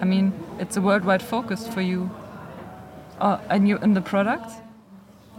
I 0.02 0.06
mean, 0.06 0.34
it's 0.60 0.78
a 0.78 0.82
worldwide 0.82 1.22
focus 1.22 1.68
for 1.68 1.82
you, 1.82 2.10
uh, 3.20 3.38
and 3.50 3.68
you 3.68 3.78
in 3.80 3.94
the 3.94 4.02
products. 4.02 4.54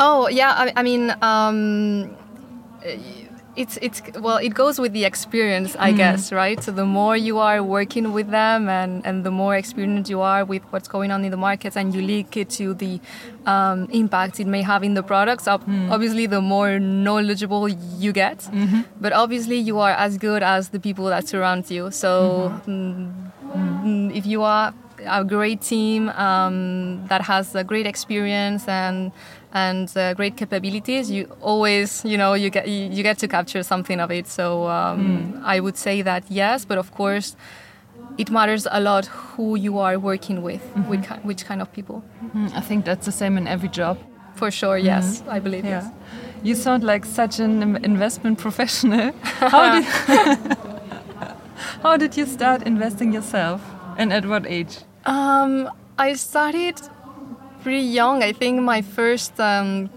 Oh 0.01 0.29
yeah, 0.29 0.53
I, 0.53 0.73
I 0.77 0.83
mean, 0.83 1.15
um, 1.23 2.15
it's 3.57 3.77
it's 3.83 4.01
well, 4.21 4.37
it 4.37 4.51
goes 4.55 4.79
with 4.79 4.93
the 4.93 5.05
experience, 5.05 5.75
I 5.79 5.91
guess, 5.93 6.31
right? 6.31 6.63
So 6.63 6.71
the 6.71 6.85
more 6.85 7.17
you 7.17 7.39
are 7.39 7.61
working 7.63 8.13
with 8.13 8.31
them, 8.31 8.69
and 8.69 9.05
and 9.05 9.25
the 9.25 9.33
more 9.33 9.57
experienced 9.57 10.09
you 10.09 10.21
are 10.21 10.45
with 10.45 10.63
what's 10.71 10.87
going 10.87 11.11
on 11.11 11.25
in 11.25 11.33
the 11.33 11.37
markets, 11.37 11.77
and 11.77 11.93
you 11.93 12.01
link 12.01 12.37
it 12.37 12.51
to 12.51 12.75
the 12.75 13.01
um, 13.47 13.89
impact 13.91 14.39
it 14.39 14.47
may 14.47 14.63
have 14.63 14.85
in 14.85 14.95
the 14.95 15.03
products. 15.03 15.49
ob- 15.49 15.65
Obviously, 15.91 16.27
the 16.27 16.41
more 16.41 16.79
knowledgeable 16.79 17.69
you 17.69 18.13
get, 18.13 18.49
but 19.01 19.13
obviously 19.13 19.57
you 19.57 19.81
are 19.81 19.91
as 19.93 20.17
good 20.19 20.43
as 20.45 20.69
the 20.69 20.79
people 20.79 21.07
that 21.07 21.27
surround 21.27 21.69
you. 21.71 21.91
So. 21.91 22.53
mm, 22.67 23.13
mm, 23.57 24.15
if 24.15 24.25
you 24.27 24.43
are 24.43 24.73
a 25.07 25.25
great 25.25 25.61
team 25.63 26.09
um, 26.11 27.07
that 27.09 27.23
has 27.23 27.55
a 27.55 27.65
great 27.65 27.87
experience 27.87 28.67
and 28.69 29.13
and 29.53 29.89
uh, 29.97 30.13
great 30.15 30.37
capabilities, 30.37 31.11
you 31.11 31.25
always 31.41 32.05
you 32.05 32.19
know 32.19 32.35
you 32.35 32.51
get 32.51 32.69
you, 32.69 33.03
get 33.03 33.19
to 33.19 33.29
capture 33.29 33.63
something 33.63 34.01
of 34.01 34.11
it. 34.11 34.27
So 34.27 34.69
um, 34.69 35.41
I 35.45 35.61
would 35.61 35.77
say 35.77 36.03
that 36.03 36.25
yes, 36.31 36.65
but 36.65 36.79
of 36.79 36.93
course. 36.95 37.37
It 38.17 38.31
matters 38.31 38.67
a 38.71 38.81
lot 38.81 39.07
who 39.07 39.55
you 39.57 39.79
are 39.79 39.97
working 39.97 40.43
with, 40.43 40.61
with 40.89 41.07
ki- 41.09 41.21
which 41.23 41.45
kind 41.45 41.63
of 41.63 41.73
people. 41.73 42.03
Mm, 42.35 42.53
I 42.53 42.61
think 42.61 42.85
that's 42.85 43.07
the 43.07 43.13
same 43.13 43.37
in 43.39 43.47
every 43.47 43.69
job. 43.69 43.97
For 44.35 44.51
sure, 44.51 44.77
yes, 44.77 45.23
I 45.29 45.39
believe 45.39 45.65
yes. 45.65 45.87
You 46.43 46.55
sound 46.57 46.83
like 46.83 47.05
such 47.05 47.39
an 47.39 47.77
investment 47.85 48.39
professional. 48.39 49.13
How 49.23 49.73
did 49.81 49.85
How 51.83 51.97
did 51.97 52.17
you 52.17 52.27
start 52.27 52.63
investing 52.63 53.13
yourself, 53.13 53.61
and 53.97 54.13
at 54.13 54.27
what 54.27 54.47
age? 54.47 54.79
Um, 55.09 55.71
I 55.99 56.13
started 56.13 56.77
pretty 57.63 57.87
young. 58.01 58.23
I 58.23 58.33
think 58.33 58.61
my 58.61 58.83
first 58.83 59.41
um, 59.41 59.89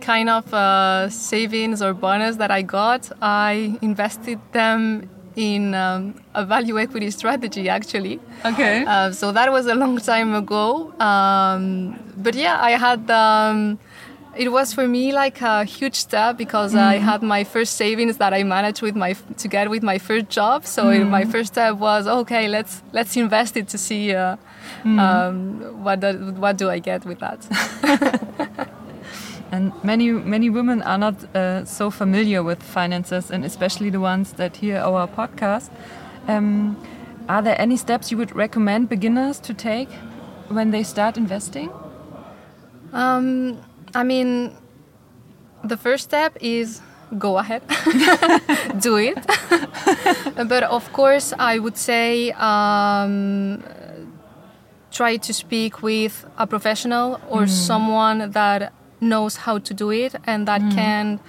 kind 0.00 0.30
of 0.30 0.54
uh, 0.54 1.08
savings 1.10 1.82
or 1.82 1.92
bonus 1.92 2.36
that 2.36 2.50
I 2.52 2.62
got, 2.62 3.10
I 3.20 3.76
invested 3.82 4.38
them 4.52 5.10
in 5.34 5.74
um, 5.74 6.14
a 6.34 6.44
value 6.44 6.78
equity 6.78 7.10
strategy 7.10 7.68
actually. 7.68 8.20
Okay. 8.44 8.84
Uh, 8.86 9.10
so 9.10 9.32
that 9.32 9.50
was 9.50 9.66
a 9.66 9.74
long 9.74 9.98
time 9.98 10.34
ago. 10.34 10.92
Um, 11.00 11.98
but 12.16 12.34
yeah, 12.34 12.56
I 12.60 12.72
had. 12.72 13.10
Um, 13.10 13.78
it 14.36 14.50
was 14.52 14.72
for 14.72 14.86
me 14.86 15.12
like 15.12 15.40
a 15.42 15.64
huge 15.64 15.94
step 15.96 16.36
because 16.36 16.74
I 16.74 16.98
had 16.98 17.22
my 17.22 17.44
first 17.44 17.76
savings 17.76 18.16
that 18.18 18.32
I 18.32 18.42
managed 18.44 18.82
with 18.82 18.94
my 18.96 19.14
to 19.38 19.48
get 19.48 19.68
with 19.70 19.82
my 19.82 19.98
first 19.98 20.28
job. 20.28 20.64
So 20.66 20.90
it- 20.90 21.04
my 21.04 21.24
first 21.24 21.52
step 21.54 21.76
was 21.76 22.06
okay. 22.06 22.48
Let's 22.48 22.82
let's 22.92 23.16
invest 23.16 23.56
it 23.56 23.68
to 23.68 23.78
see 23.78 24.14
uh, 24.14 24.36
um, 24.84 25.82
what 25.84 26.00
do, 26.00 26.32
what 26.38 26.56
do 26.58 26.68
I 26.70 26.78
get 26.80 27.04
with 27.04 27.18
that. 27.20 27.40
And 29.52 29.72
many 29.82 30.12
many 30.12 30.48
women 30.48 30.80
are 30.82 30.96
not 30.98 31.14
uh, 31.34 31.64
so 31.64 31.90
familiar 31.90 32.40
with 32.42 32.62
finances, 32.62 33.32
and 33.32 33.44
especially 33.44 33.90
the 33.90 33.98
ones 33.98 34.32
that 34.34 34.56
hear 34.58 34.78
our 34.78 35.08
podcast. 35.08 35.70
Um, 36.28 36.76
are 37.28 37.42
there 37.42 37.60
any 37.60 37.76
steps 37.76 38.12
you 38.12 38.16
would 38.18 38.36
recommend 38.36 38.88
beginners 38.88 39.40
to 39.40 39.52
take 39.54 39.88
when 40.48 40.70
they 40.70 40.84
start 40.84 41.16
investing? 41.16 41.68
Um, 42.92 43.58
I 43.94 44.02
mean, 44.02 44.56
the 45.64 45.76
first 45.76 46.04
step 46.04 46.36
is 46.40 46.80
go 47.18 47.38
ahead, 47.38 47.62
do 48.80 48.96
it. 48.96 49.18
but 50.48 50.62
of 50.62 50.92
course, 50.92 51.32
I 51.38 51.58
would 51.58 51.76
say 51.76 52.30
um, 52.32 53.62
try 54.90 55.16
to 55.16 55.34
speak 55.34 55.82
with 55.82 56.24
a 56.38 56.46
professional 56.46 57.20
or 57.28 57.42
hmm. 57.42 57.48
someone 57.48 58.30
that 58.30 58.72
knows 59.00 59.36
how 59.36 59.58
to 59.58 59.74
do 59.74 59.90
it 59.90 60.14
and 60.24 60.46
that 60.46 60.62
hmm. 60.62 60.70
can 60.70 61.20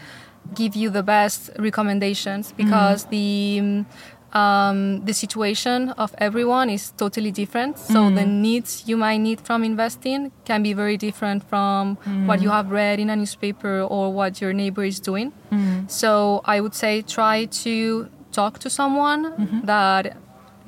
give 0.53 0.75
you 0.75 0.89
the 0.89 1.03
best 1.03 1.49
recommendations 1.57 2.51
because 2.51 3.03
hmm. 3.03 3.09
the 3.09 3.85
um, 4.33 5.03
the 5.05 5.13
situation 5.13 5.89
of 5.89 6.15
everyone 6.17 6.69
is 6.69 6.91
totally 6.91 7.31
different. 7.31 7.77
So 7.77 7.95
mm. 7.95 8.15
the 8.15 8.25
needs 8.25 8.83
you 8.87 8.97
might 8.97 9.17
need 9.17 9.41
from 9.41 9.63
investing 9.63 10.31
can 10.45 10.63
be 10.63 10.73
very 10.73 10.97
different 10.97 11.43
from 11.49 11.95
what 12.25 12.39
mm. 12.39 12.43
you 12.43 12.49
have 12.49 12.71
read 12.71 12.99
in 12.99 13.09
a 13.09 13.15
newspaper 13.15 13.81
or 13.81 14.13
what 14.13 14.41
your 14.41 14.53
neighbor 14.53 14.83
is 14.83 14.99
doing. 14.99 15.33
Mm. 15.51 15.89
So 15.89 16.41
I 16.45 16.61
would 16.61 16.75
say 16.75 17.01
try 17.01 17.45
to 17.63 18.09
talk 18.31 18.59
to 18.59 18.69
someone 18.69 19.33
mm-hmm. 19.33 19.65
that 19.65 20.17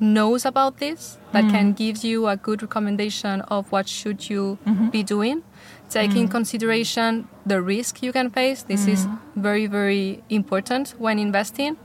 knows 0.00 0.44
about 0.44 0.78
this 0.78 1.18
that 1.32 1.48
can 1.50 1.72
give 1.72 2.04
you 2.04 2.28
a 2.28 2.36
good 2.36 2.62
recommendation 2.62 3.40
of 3.42 3.70
what 3.72 3.88
should 3.88 4.28
you 4.28 4.58
mm-hmm. 4.66 4.90
be 4.90 5.02
doing. 5.02 5.42
Take 5.88 6.16
in 6.16 6.28
consideration 6.28 7.28
the 7.46 7.62
risk 7.62 8.02
you 8.02 8.12
can 8.12 8.28
face. 8.28 8.64
This 8.64 8.86
is 8.88 9.06
very 9.36 9.66
very 9.66 10.22
important 10.28 10.94
when 10.98 11.18
investing 11.18 11.76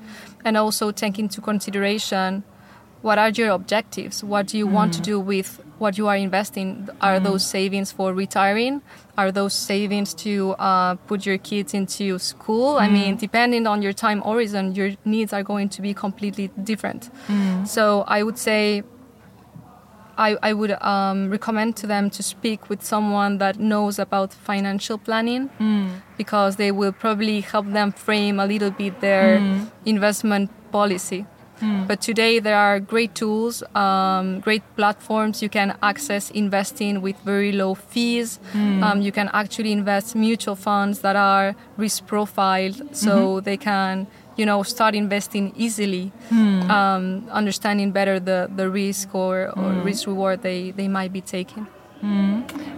and 0.46 0.58
also 0.58 0.92
take 0.92 1.20
into 1.20 1.42
consideration 1.42 2.44
what 3.02 3.18
are 3.18 3.30
your 3.30 3.50
objectives 3.50 4.24
what 4.24 4.48
do 4.48 4.58
you 4.58 4.68
want 4.68 4.94
to 4.94 5.00
mm. 5.00 5.06
do 5.06 5.20
with 5.20 5.62
what 5.80 5.98
you 5.98 6.08
are 6.08 6.16
investing? 6.16 6.90
Are 7.02 7.20
mm. 7.20 7.24
those 7.24 7.46
savings 7.46 7.92
for 7.92 8.14
retiring? 8.14 8.82
Are 9.18 9.32
those 9.32 9.54
savings 9.54 10.14
to 10.16 10.52
uh, 10.60 10.96
put 10.96 11.26
your 11.26 11.38
kids 11.38 11.74
into 11.74 12.20
school? 12.20 12.78
I 12.78 12.88
mm. 12.88 12.94
mean 12.94 13.16
depending 13.18 13.66
on 13.66 13.82
your 13.82 13.94
time 13.94 14.22
horizon 14.22 14.76
your 14.76 14.92
needs 15.06 15.34
are 15.34 15.44
going 15.44 15.70
to 15.70 15.82
be 15.82 15.94
completely 15.94 16.50
different. 16.64 17.10
So 17.66 18.04
i 18.08 18.24
would 18.24 18.38
say 18.38 18.84
I, 20.28 20.30
I 20.50 20.52
would 20.54 20.74
um, 20.94 21.30
recommend 21.32 21.72
to 21.78 21.88
them 21.88 22.10
to 22.18 22.22
speak 22.22 22.70
with 22.70 22.82
someone 22.84 23.38
that 23.40 23.56
knows 23.58 23.98
about 24.00 24.34
financial 24.34 24.98
planning 24.98 25.50
because 26.18 26.58
they 26.58 26.72
will 26.80 26.92
probably 26.92 27.40
help 27.42 27.66
them 27.72 27.92
frame 27.94 28.36
a 28.40 28.46
little 28.46 28.72
bit 28.72 29.00
their 29.00 29.40
investment 29.86 30.50
policy. 30.72 31.26
But 31.88 32.00
today 32.00 32.40
there 32.40 32.56
are 32.56 32.80
great 32.80 33.14
tools, 33.16 33.64
um, 33.76 34.40
great 34.40 34.64
platforms. 34.78 35.42
You 35.42 35.50
can 35.50 35.70
access 35.82 36.32
investing 36.32 37.02
with 37.02 37.18
very 37.26 37.52
low 37.52 37.74
fees. 37.76 38.40
Um, 38.84 39.02
you 39.02 39.12
can 39.12 39.30
actually 39.34 39.72
invest 39.74 40.16
mutual 40.16 40.56
funds 40.56 41.00
that 41.06 41.16
are 41.18 41.56
risk 41.78 42.06
profiled, 42.08 42.78
so 42.96 43.42
they 43.42 43.58
can 43.58 44.08
you 44.40 44.46
know 44.46 44.64
start 44.64 44.96
investing 44.96 45.54
easily 45.56 46.12
um, 46.32 47.28
understanding 47.32 47.92
better 47.92 48.20
the, 48.20 48.50
the 48.56 48.70
risk 48.70 49.14
or, 49.14 49.50
or 49.60 49.72
risk 49.84 50.08
reward 50.08 50.42
they, 50.42 50.72
they 50.72 50.88
might 50.88 51.12
be 51.12 51.22
taking. 51.22 51.68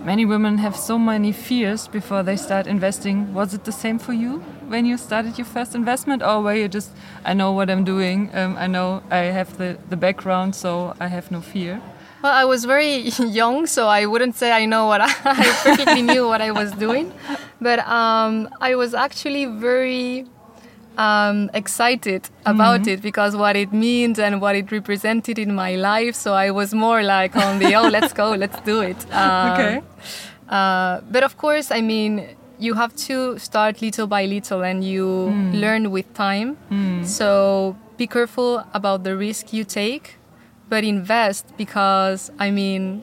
Many 0.04 0.26
women 0.26 0.58
have 0.58 0.76
so 0.76 0.98
many 0.98 1.32
fears 1.32 1.88
before 1.88 2.24
they 2.24 2.36
start 2.36 2.66
investing. 2.66 3.36
Was 3.36 3.54
it 3.54 3.66
the 3.66 3.72
same 3.72 4.00
for 4.00 4.14
you 4.14 4.40
when 4.68 4.84
you 4.86 4.98
started 4.98 5.38
your 5.38 5.46
first 5.46 5.76
investment, 5.76 6.24
or 6.24 6.42
were 6.42 6.56
you 6.56 6.68
just, 6.68 6.90
I 7.24 7.36
know 7.36 7.52
what 7.52 7.70
I'm 7.70 7.84
doing, 7.84 8.32
um, 8.34 8.56
I 8.58 8.66
know 8.66 9.04
I 9.12 9.18
have 9.18 9.56
the, 9.60 9.78
the 9.90 9.98
background, 9.98 10.56
so 10.56 10.96
I 11.00 11.08
have 11.08 11.30
no 11.32 11.42
fear? 11.42 11.80
well 12.24 12.34
i 12.34 12.46
was 12.46 12.66
very 12.66 12.98
young 13.42 13.66
so 13.66 13.88
i 13.88 14.06
wouldn't 14.06 14.36
say 14.36 14.52
i 14.52 14.64
know 14.66 14.86
what 14.86 15.02
i, 15.02 15.06
I 15.26 15.44
perfectly 15.64 16.04
knew 16.04 16.28
what 16.28 16.40
i 16.40 16.52
was 16.52 16.72
doing. 16.74 17.12
But 17.60 17.80
um, 17.88 18.50
i 18.62 18.76
was 18.76 18.94
actually 18.94 19.46
very 19.46 20.28
um, 21.06 21.50
excited 21.62 22.24
about 22.54 22.82
it 22.94 23.00
because 23.10 23.34
what 23.44 23.56
it 23.64 23.72
means 23.88 24.16
and 24.26 24.34
what 24.44 24.56
it 24.62 24.68
represented 24.72 25.38
in 25.46 25.52
my 25.64 25.72
life. 25.92 26.16
So 26.24 26.30
i 26.34 26.48
was 26.60 26.70
more 26.86 27.02
like 27.16 27.34
on 27.46 27.54
the 27.62 27.70
oh 27.80 27.88
let's 27.96 28.14
go 28.22 28.28
let's 28.44 28.60
do 28.72 28.78
it. 28.92 29.00
Um, 29.22 29.52
Okay. 29.52 29.76
Uh, 30.58 30.94
but 31.14 31.24
of 31.30 31.34
course, 31.44 31.68
I 31.72 31.82
mean, 31.82 32.12
you 32.66 32.74
have 32.82 32.94
to 33.08 33.40
start 33.40 33.74
little 33.82 34.08
by 34.16 34.24
little 34.36 34.62
and 34.70 34.84
you 34.84 35.06
learn 35.64 35.84
with 35.96 36.08
time. 36.14 36.50
So 37.06 37.76
be 37.98 38.06
careful 38.08 38.52
about 38.74 39.00
the 39.08 39.14
risk 39.28 39.54
you 39.58 39.64
take, 39.64 40.06
but 40.70 40.84
invest 40.84 41.46
because, 41.58 42.22
I 42.46 42.52
mean, 42.52 43.02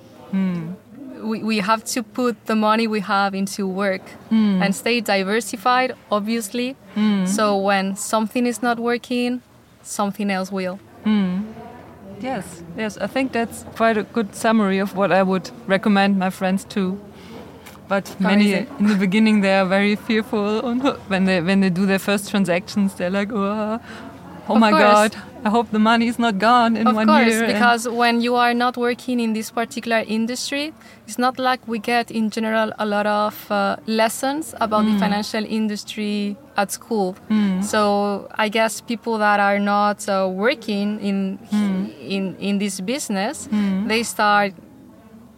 we, 1.28 1.42
we 1.42 1.58
have 1.70 1.82
to 1.94 2.02
put 2.02 2.34
the 2.46 2.54
money 2.56 2.86
we 2.86 3.00
have 3.00 3.34
into 3.34 3.62
work 3.66 4.02
Mm. 4.30 4.62
and 4.62 4.74
stay 4.74 5.00
diversified, 5.00 5.90
obviously. 6.10 6.76
So 7.26 7.56
when 7.68 7.94
something 7.96 8.46
is 8.46 8.60
not 8.62 8.78
working, 8.78 9.40
something 9.82 10.30
else 10.30 10.50
will. 10.52 10.78
Yes, 12.20 12.62
yes, 12.76 12.98
I 12.98 13.06
think 13.06 13.32
that's 13.32 13.64
quite 13.76 13.96
a 13.96 14.02
good 14.02 14.34
summary 14.34 14.78
of 14.80 14.96
what 14.96 15.12
I 15.12 15.22
would 15.22 15.50
recommend 15.68 16.18
my 16.18 16.30
friends 16.30 16.64
to. 16.74 16.98
But 17.88 18.04
many 18.20 18.52
in 18.80 18.86
the 18.88 18.96
beginning 18.96 19.40
they 19.40 19.54
are 19.58 19.64
very 19.64 19.94
fearful 19.96 20.60
when 21.08 21.24
they 21.26 21.40
when 21.40 21.60
they 21.60 21.70
do 21.70 21.86
their 21.86 21.98
first 22.00 22.28
transactions 22.30 22.94
they're 22.94 23.08
like, 23.20 23.30
oh, 23.32 23.78
oh 24.48 24.54
Of 24.54 24.60
my 24.60 24.70
course. 24.70 24.82
god, 24.82 25.16
I 25.44 25.50
hope 25.50 25.70
the 25.70 25.78
money 25.78 26.06
is 26.08 26.18
not 26.18 26.38
gone 26.38 26.76
in 26.76 26.86
of 26.86 26.94
one 26.96 27.06
course, 27.06 27.28
year. 27.32 27.46
because 27.46 27.88
when 27.88 28.20
you 28.20 28.34
are 28.36 28.54
not 28.54 28.76
working 28.76 29.20
in 29.20 29.32
this 29.34 29.50
particular 29.50 30.02
industry, 30.06 30.72
it's 31.06 31.18
not 31.18 31.38
like 31.38 31.60
we 31.68 31.78
get 31.78 32.10
in 32.10 32.30
general 32.30 32.72
a 32.78 32.86
lot 32.86 33.06
of 33.06 33.34
uh, 33.50 33.76
lessons 33.86 34.54
about 34.60 34.84
Mm. 34.84 34.92
the 34.92 34.98
financial 34.98 35.44
industry 35.44 36.36
at 36.56 36.70
school. 36.72 37.14
So 37.60 38.28
I 38.34 38.48
guess 38.48 38.80
people 38.80 39.18
that 39.18 39.38
are 39.40 39.58
not 39.58 40.08
uh, 40.08 40.28
working 40.46 40.98
in 41.00 41.38
Mm. 41.52 41.90
in 42.16 42.36
in 42.48 42.58
this 42.58 42.80
business, 42.80 43.48
they 43.88 44.02
start 44.02 44.52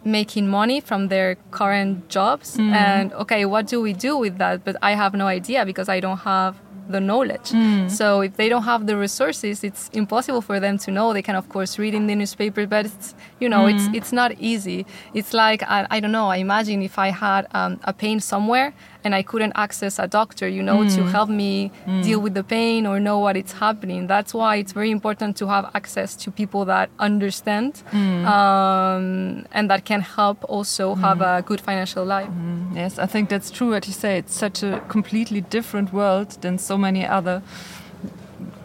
making 0.03 0.47
money 0.47 0.81
from 0.81 1.09
their 1.09 1.35
current 1.51 2.09
jobs 2.09 2.57
Mm. 2.57 2.73
and 2.73 3.13
okay 3.13 3.45
what 3.45 3.67
do 3.67 3.79
we 3.81 3.93
do 3.93 4.17
with 4.17 4.37
that 4.39 4.63
but 4.65 4.75
i 4.81 4.95
have 4.95 5.13
no 5.13 5.27
idea 5.27 5.63
because 5.63 5.87
i 5.95 5.99
don't 5.99 6.21
have 6.25 6.55
the 6.91 6.99
knowledge 7.09 7.49
Mm. 7.51 7.89
so 7.99 8.05
if 8.27 8.33
they 8.39 8.47
don't 8.53 8.63
have 8.73 8.81
the 8.89 8.95
resources 9.05 9.63
it's 9.69 9.83
impossible 10.01 10.41
for 10.49 10.57
them 10.65 10.75
to 10.85 10.89
know 10.91 11.07
they 11.13 11.21
can 11.29 11.35
of 11.41 11.47
course 11.55 11.71
read 11.83 11.93
in 11.99 12.05
the 12.07 12.15
newspaper 12.21 12.63
but 12.73 12.83
it's 12.89 13.07
you 13.41 13.49
know 13.53 13.63
it's 13.71 13.85
Mm. 13.87 13.95
it's 13.97 14.11
not 14.21 14.31
easy 14.51 14.79
it's 15.19 15.31
like 15.43 15.61
I, 15.63 15.79
I 15.95 15.97
don't 16.01 16.11
know 16.19 16.27
i 16.35 16.37
imagine 16.47 16.79
if 16.89 16.95
i 17.07 17.09
had 17.25 17.43
um, 17.59 17.71
a 17.91 17.93
pain 18.03 18.19
somewhere 18.19 18.67
and 19.03 19.13
i 19.15 19.21
couldn't 19.23 19.53
access 19.55 19.99
a 19.99 20.07
doctor 20.07 20.47
you 20.47 20.61
know 20.63 20.79
Mm. 20.81 20.95
to 20.95 21.01
help 21.15 21.29
me 21.29 21.71
deal 22.03 22.19
with 22.19 22.33
the 22.33 22.43
pain 22.43 22.85
or 22.87 22.99
know 22.99 23.17
what 23.19 23.35
it's 23.35 23.53
happening 23.53 24.07
that's 24.07 24.33
why 24.33 24.55
it's 24.61 24.73
very 24.73 24.91
important 24.91 25.37
to 25.37 25.47
have 25.47 25.69
access 25.73 26.15
to 26.23 26.31
people 26.31 26.65
that 26.65 26.89
understand 26.99 27.73
Mm. 27.91 28.25
um, 28.25 29.45
and 29.51 29.69
that 29.69 29.85
can 29.85 30.01
help 30.01 30.37
also 30.49 30.95
have 30.95 31.21
a 31.21 31.41
good 31.41 31.61
financial 31.61 32.05
life 32.05 32.29
Yes, 32.73 32.97
I 32.99 33.05
think 33.05 33.27
that's 33.29 33.51
true 33.51 33.71
what 33.71 33.85
you 33.85 33.93
say. 33.93 34.17
It's 34.19 34.33
such 34.33 34.63
a 34.63 34.79
completely 34.87 35.41
different 35.41 35.91
world 35.91 36.29
than 36.41 36.57
so 36.57 36.77
many 36.77 37.05
other 37.05 37.41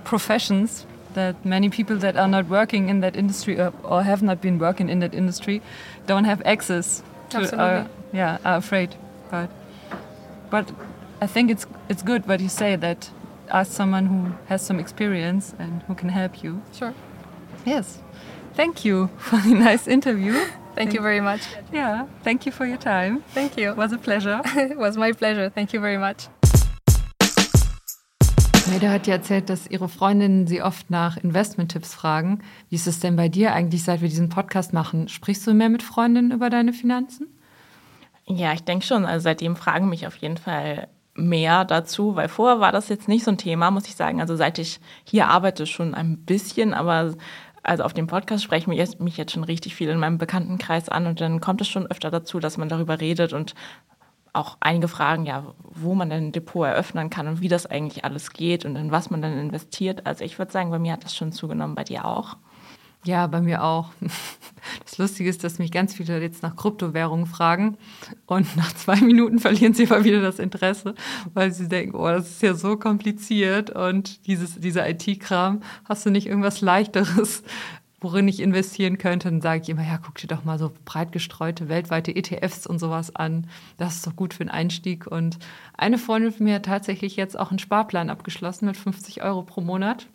professions 0.05 0.87
that 1.14 1.35
many 1.45 1.69
people 1.69 1.97
that 1.97 2.16
are 2.16 2.28
not 2.28 2.47
working 2.49 2.88
in 2.88 3.00
that 3.00 3.16
industry 3.16 3.59
or, 3.59 3.73
or 3.83 4.02
have 4.02 4.23
not 4.23 4.40
been 4.40 4.59
working 4.59 4.88
in 4.88 5.00
that 5.00 5.14
industry 5.14 5.61
don't 6.07 6.25
have 6.25 6.43
access 6.45 7.02
to. 7.31 7.38
Absolutely. 7.38 7.59
Are, 7.59 7.87
yeah, 8.12 8.38
are 8.45 8.57
afraid. 8.59 8.95
But 9.31 9.50
but 10.50 10.73
I 11.23 11.26
think 11.26 11.50
it's 11.50 11.67
it's 11.88 12.03
good 12.03 12.26
what 12.26 12.41
you 12.41 12.49
say 12.49 12.76
that 12.76 13.11
ask 13.49 13.73
someone 13.73 14.07
who 14.07 14.33
has 14.49 14.61
some 14.67 14.81
experience 14.81 15.55
and 15.59 15.83
who 15.88 15.95
can 15.95 16.09
help 16.09 16.43
you. 16.45 16.61
sure 16.73 16.93
Yes. 17.65 17.99
Thank 18.55 18.85
you 18.85 19.09
for 19.19 19.38
the 19.38 19.55
nice 19.55 19.87
interview. 19.91 20.35
thank 20.75 20.93
you 20.95 21.03
very 21.03 21.21
much 21.21 21.41
Yeah, 21.73 22.07
thank 22.25 22.47
you 22.47 22.53
for 22.53 22.67
your 22.67 22.79
time. 22.79 23.23
thank 23.35 23.57
you 23.57 23.71
It 23.71 23.76
was 23.76 23.93
a 23.93 23.99
pleasure. 23.99 24.41
it 24.57 24.76
was 24.79 24.97
my 24.97 25.12
pleasure 25.12 25.50
thank 25.50 25.73
you 25.73 25.81
very 25.81 25.99
much 25.99 26.29
Meda 28.69 28.91
hat 28.91 29.07
ja 29.07 29.15
erzählt, 29.15 29.49
dass 29.49 29.69
ihre 29.69 29.88
Freundinnen 29.88 30.47
sie 30.49 30.61
oft 30.61 30.91
nach 30.91 31.17
Investment-Tipps 31.17 31.95
fragen. 31.95 32.41
Wie 32.69 32.75
ist 32.75 32.88
es 32.88 32.99
denn 32.99 33.15
bei 33.15 33.29
dir 33.29 33.53
eigentlich, 33.53 33.85
seit 33.85 34.00
wir 34.00 34.09
diesen 34.09 34.29
Podcast 34.29 34.73
machen? 34.73 35.07
Sprichst 35.09 35.47
du 35.47 35.55
mehr 35.55 35.69
mit 35.69 35.85
Freundinnen 35.85 36.33
über 36.33 36.50
deine 36.50 36.73
Finanzen? 36.73 37.29
Ja, 38.28 38.52
ich 38.52 38.64
denke 38.64 38.85
schon. 38.85 39.04
Also 39.04 39.25
seitdem 39.25 39.56
fragen 39.56 39.88
mich 39.88 40.06
auf 40.06 40.16
jeden 40.16 40.37
Fall 40.37 40.88
mehr 41.14 41.64
dazu, 41.64 42.16
weil 42.16 42.28
vorher 42.28 42.61
war 42.61 42.73
das 42.73 42.88
jetzt 42.88 43.09
nicht 43.09 43.25
so 43.25 43.30
ein 43.30 43.38
Thema, 43.38 43.71
muss 43.71 43.87
ich 43.87 43.97
sagen. 43.97 44.21
Also 44.21 44.37
seit 44.37 44.59
ich 44.59 44.80
hier 45.04 45.28
arbeite 45.28 45.66
schon 45.66 45.95
ein 45.95 46.18
bisschen, 46.25 46.75
aber 46.75 47.14
also 47.62 47.85
auf 47.85 47.95
dem 47.95 48.06
Podcast 48.06 48.45
sprechen 48.45 48.71
mich 48.71 48.78
jetzt, 48.78 49.00
mich 49.00 49.16
jetzt 49.16 49.33
schon 49.33 49.45
richtig 49.45 49.75
viel 49.75 49.88
in 49.88 49.99
meinem 49.99 50.18
Bekanntenkreis 50.18 50.88
an 50.88 51.06
und 51.06 51.21
dann 51.21 51.40
kommt 51.40 51.61
es 51.61 51.68
schon 51.68 51.87
öfter 51.87 52.11
dazu, 52.11 52.38
dass 52.38 52.59
man 52.59 52.68
darüber 52.68 53.00
redet 53.00 53.33
und 53.33 53.54
auch 54.33 54.59
einige 54.61 54.88
fragen, 54.88 55.25
ja, 55.25 55.54
wo 55.62 55.95
man 55.95 56.11
denn 56.11 56.26
ein 56.26 56.33
Depot 56.33 56.66
eröffnen 56.66 57.11
kann 57.11 57.26
und 57.26 57.40
wie 57.40 57.49
das 57.49 57.66
eigentlich 57.66 58.04
alles 58.04 58.33
geht 58.33 58.64
und 58.64 58.76
in 58.76 58.90
was 58.92 59.11
man 59.11 59.23
dann 59.23 59.38
investiert. 59.38 60.06
Also 60.06 60.25
ich 60.25 60.38
würde 60.38 60.52
sagen, 60.52 60.71
bei 60.71 60.78
mir 60.78 60.93
hat 60.93 61.04
das 61.04 61.17
schon 61.17 61.32
zugenommen, 61.32 61.75
bei 61.75 61.84
dir 61.84 62.04
auch. 62.04 62.36
Ja, 63.06 63.26
bei 63.28 63.40
mir 63.40 63.62
auch. 63.62 63.90
Das 64.84 64.99
Lustige 64.99 65.30
ist, 65.30 65.45
dass 65.45 65.60
mich 65.60 65.71
ganz 65.71 65.95
viele 65.95 66.21
jetzt 66.21 66.42
nach 66.42 66.56
Kryptowährungen 66.56 67.26
fragen 67.26 67.76
und 68.26 68.56
nach 68.56 68.73
zwei 68.73 68.97
Minuten 69.00 69.38
verlieren 69.38 69.75
sie 69.75 69.84
aber 69.88 70.02
wieder 70.02 70.21
das 70.21 70.40
Interesse, 70.40 70.97
weil 71.34 71.52
sie 71.52 71.69
denken, 71.69 71.95
oh, 71.95 72.08
das 72.08 72.30
ist 72.30 72.42
ja 72.42 72.54
so 72.54 72.76
kompliziert 72.76 73.71
und 73.71 74.26
dieses, 74.26 74.58
dieser 74.58 74.88
IT-Kram, 74.90 75.62
hast 75.84 76.04
du 76.04 76.10
nicht 76.10 76.26
irgendwas 76.26 76.62
leichteres, 76.62 77.45
worin 78.00 78.26
ich 78.26 78.40
investieren 78.40 78.99
könnte? 78.99 79.30
Dann 79.30 79.40
sage 79.40 79.62
ich 79.62 79.69
immer, 79.69 79.86
ja, 79.86 79.99
guck 80.04 80.16
dir 80.16 80.26
doch 80.26 80.42
mal 80.42 80.58
so 80.58 80.73
breit 80.84 81.12
gestreute 81.12 81.69
weltweite 81.69 82.16
ETFs 82.16 82.66
und 82.66 82.80
sowas 82.80 83.14
an. 83.14 83.47
Das 83.76 83.97
ist 83.97 84.06
doch 84.08 84.16
gut 84.16 84.34
für 84.34 84.45
den 84.45 84.50
Einstieg. 84.50 85.06
Und 85.06 85.38
eine 85.78 85.99
Freundin 85.99 86.32
von 86.32 86.45
mir 86.45 86.56
hat 86.56 86.64
tatsächlich 86.64 87.14
jetzt 87.14 87.38
auch 87.38 87.50
einen 87.50 87.60
Sparplan 87.60 88.10
abgeschlossen 88.10 88.66
mit 88.66 88.76
50 88.76 89.23
Euro 89.23 89.42
pro 89.42 89.60
Monat 89.60 90.08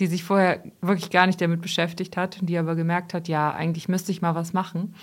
die 0.00 0.06
sich 0.06 0.24
vorher 0.24 0.62
wirklich 0.80 1.10
gar 1.10 1.26
nicht 1.26 1.40
damit 1.40 1.60
beschäftigt 1.60 2.16
hat, 2.16 2.38
die 2.40 2.58
aber 2.58 2.74
gemerkt 2.74 3.14
hat, 3.14 3.28
ja, 3.28 3.52
eigentlich 3.52 3.88
müsste 3.88 4.12
ich 4.12 4.22
mal 4.22 4.34
was 4.34 4.52
machen. 4.52 4.94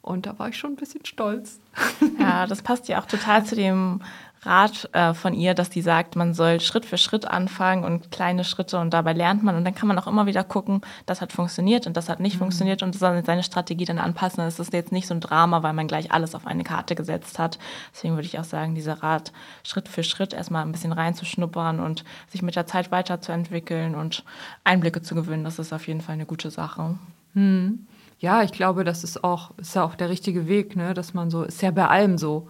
Und 0.00 0.26
da 0.26 0.38
war 0.38 0.48
ich 0.48 0.56
schon 0.56 0.72
ein 0.72 0.76
bisschen 0.76 1.04
stolz. 1.04 1.60
Ja, 2.18 2.46
das 2.46 2.62
passt 2.62 2.88
ja 2.88 3.00
auch 3.00 3.06
total 3.06 3.44
zu 3.44 3.54
dem 3.54 4.00
Rat 4.42 4.88
äh, 4.92 5.14
von 5.14 5.34
ihr, 5.34 5.54
dass 5.54 5.70
die 5.70 5.82
sagt, 5.82 6.16
man 6.16 6.34
soll 6.34 6.60
Schritt 6.60 6.84
für 6.84 6.98
Schritt 6.98 7.26
anfangen 7.26 7.84
und 7.84 8.10
kleine 8.10 8.44
Schritte 8.44 8.78
und 8.78 8.90
dabei 8.94 9.12
lernt 9.12 9.42
man 9.42 9.56
und 9.56 9.64
dann 9.64 9.74
kann 9.74 9.88
man 9.88 9.98
auch 9.98 10.06
immer 10.06 10.26
wieder 10.26 10.44
gucken, 10.44 10.82
das 11.06 11.20
hat 11.20 11.32
funktioniert 11.32 11.86
und 11.86 11.96
das 11.96 12.08
hat 12.08 12.20
nicht 12.20 12.36
funktioniert 12.36 12.82
und 12.82 12.94
seine 12.94 13.42
Strategie 13.42 13.84
dann 13.84 13.98
anpassen. 13.98 14.44
Es 14.44 14.58
ist 14.58 14.72
jetzt 14.72 14.92
nicht 14.92 15.06
so 15.06 15.14
ein 15.14 15.20
Drama, 15.20 15.62
weil 15.62 15.72
man 15.72 15.88
gleich 15.88 16.12
alles 16.12 16.34
auf 16.34 16.46
eine 16.46 16.64
Karte 16.64 16.94
gesetzt 16.94 17.38
hat. 17.38 17.58
Deswegen 17.92 18.14
würde 18.14 18.26
ich 18.26 18.38
auch 18.38 18.44
sagen, 18.44 18.74
dieser 18.74 19.02
Rat, 19.02 19.32
Schritt 19.64 19.88
für 19.88 20.02
Schritt 20.02 20.32
erstmal 20.32 20.62
ein 20.62 20.72
bisschen 20.72 20.92
reinzuschnuppern 20.92 21.80
und 21.80 22.04
sich 22.28 22.42
mit 22.42 22.56
der 22.56 22.66
Zeit 22.66 22.90
weiterzuentwickeln 22.90 23.94
und 23.94 24.24
Einblicke 24.64 25.02
zu 25.02 25.14
gewinnen, 25.14 25.44
das 25.44 25.58
ist 25.58 25.72
auf 25.72 25.86
jeden 25.88 26.00
Fall 26.00 26.14
eine 26.14 26.26
gute 26.26 26.50
Sache. 26.50 26.96
Ja, 28.20 28.42
ich 28.42 28.52
glaube, 28.52 28.84
das 28.84 29.04
ist 29.04 29.22
auch, 29.22 29.52
ist 29.58 29.76
ja 29.76 29.84
auch 29.84 29.94
der 29.94 30.08
richtige 30.08 30.48
Weg, 30.48 30.74
ne? 30.74 30.92
dass 30.94 31.14
man 31.14 31.30
so, 31.30 31.44
ist 31.44 31.62
ja 31.62 31.70
bei 31.70 31.86
allem 31.86 32.18
so. 32.18 32.48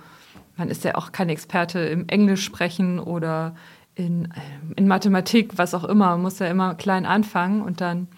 Man 0.59 0.69
ist 0.69 0.85
ja 0.85 0.97
auch 0.97 1.13
kein 1.13 1.29
Experte 1.31 1.79
im 1.79 2.09
Englisch 2.09 2.45
sprechen 2.45 2.99
oder 3.01 3.55
in, 3.95 4.25
ähm, 4.25 4.75
in 4.77 4.87
Mathematik, 4.89 5.57
was 5.57 5.73
auch 5.73 5.85
immer. 5.85 6.11
Man 6.11 6.23
muss 6.23 6.39
ja 6.41 6.47
immer 6.47 6.75
klein 6.75 7.07
anfangen 7.07 7.63
und 7.63 7.81
dann 7.81 8.09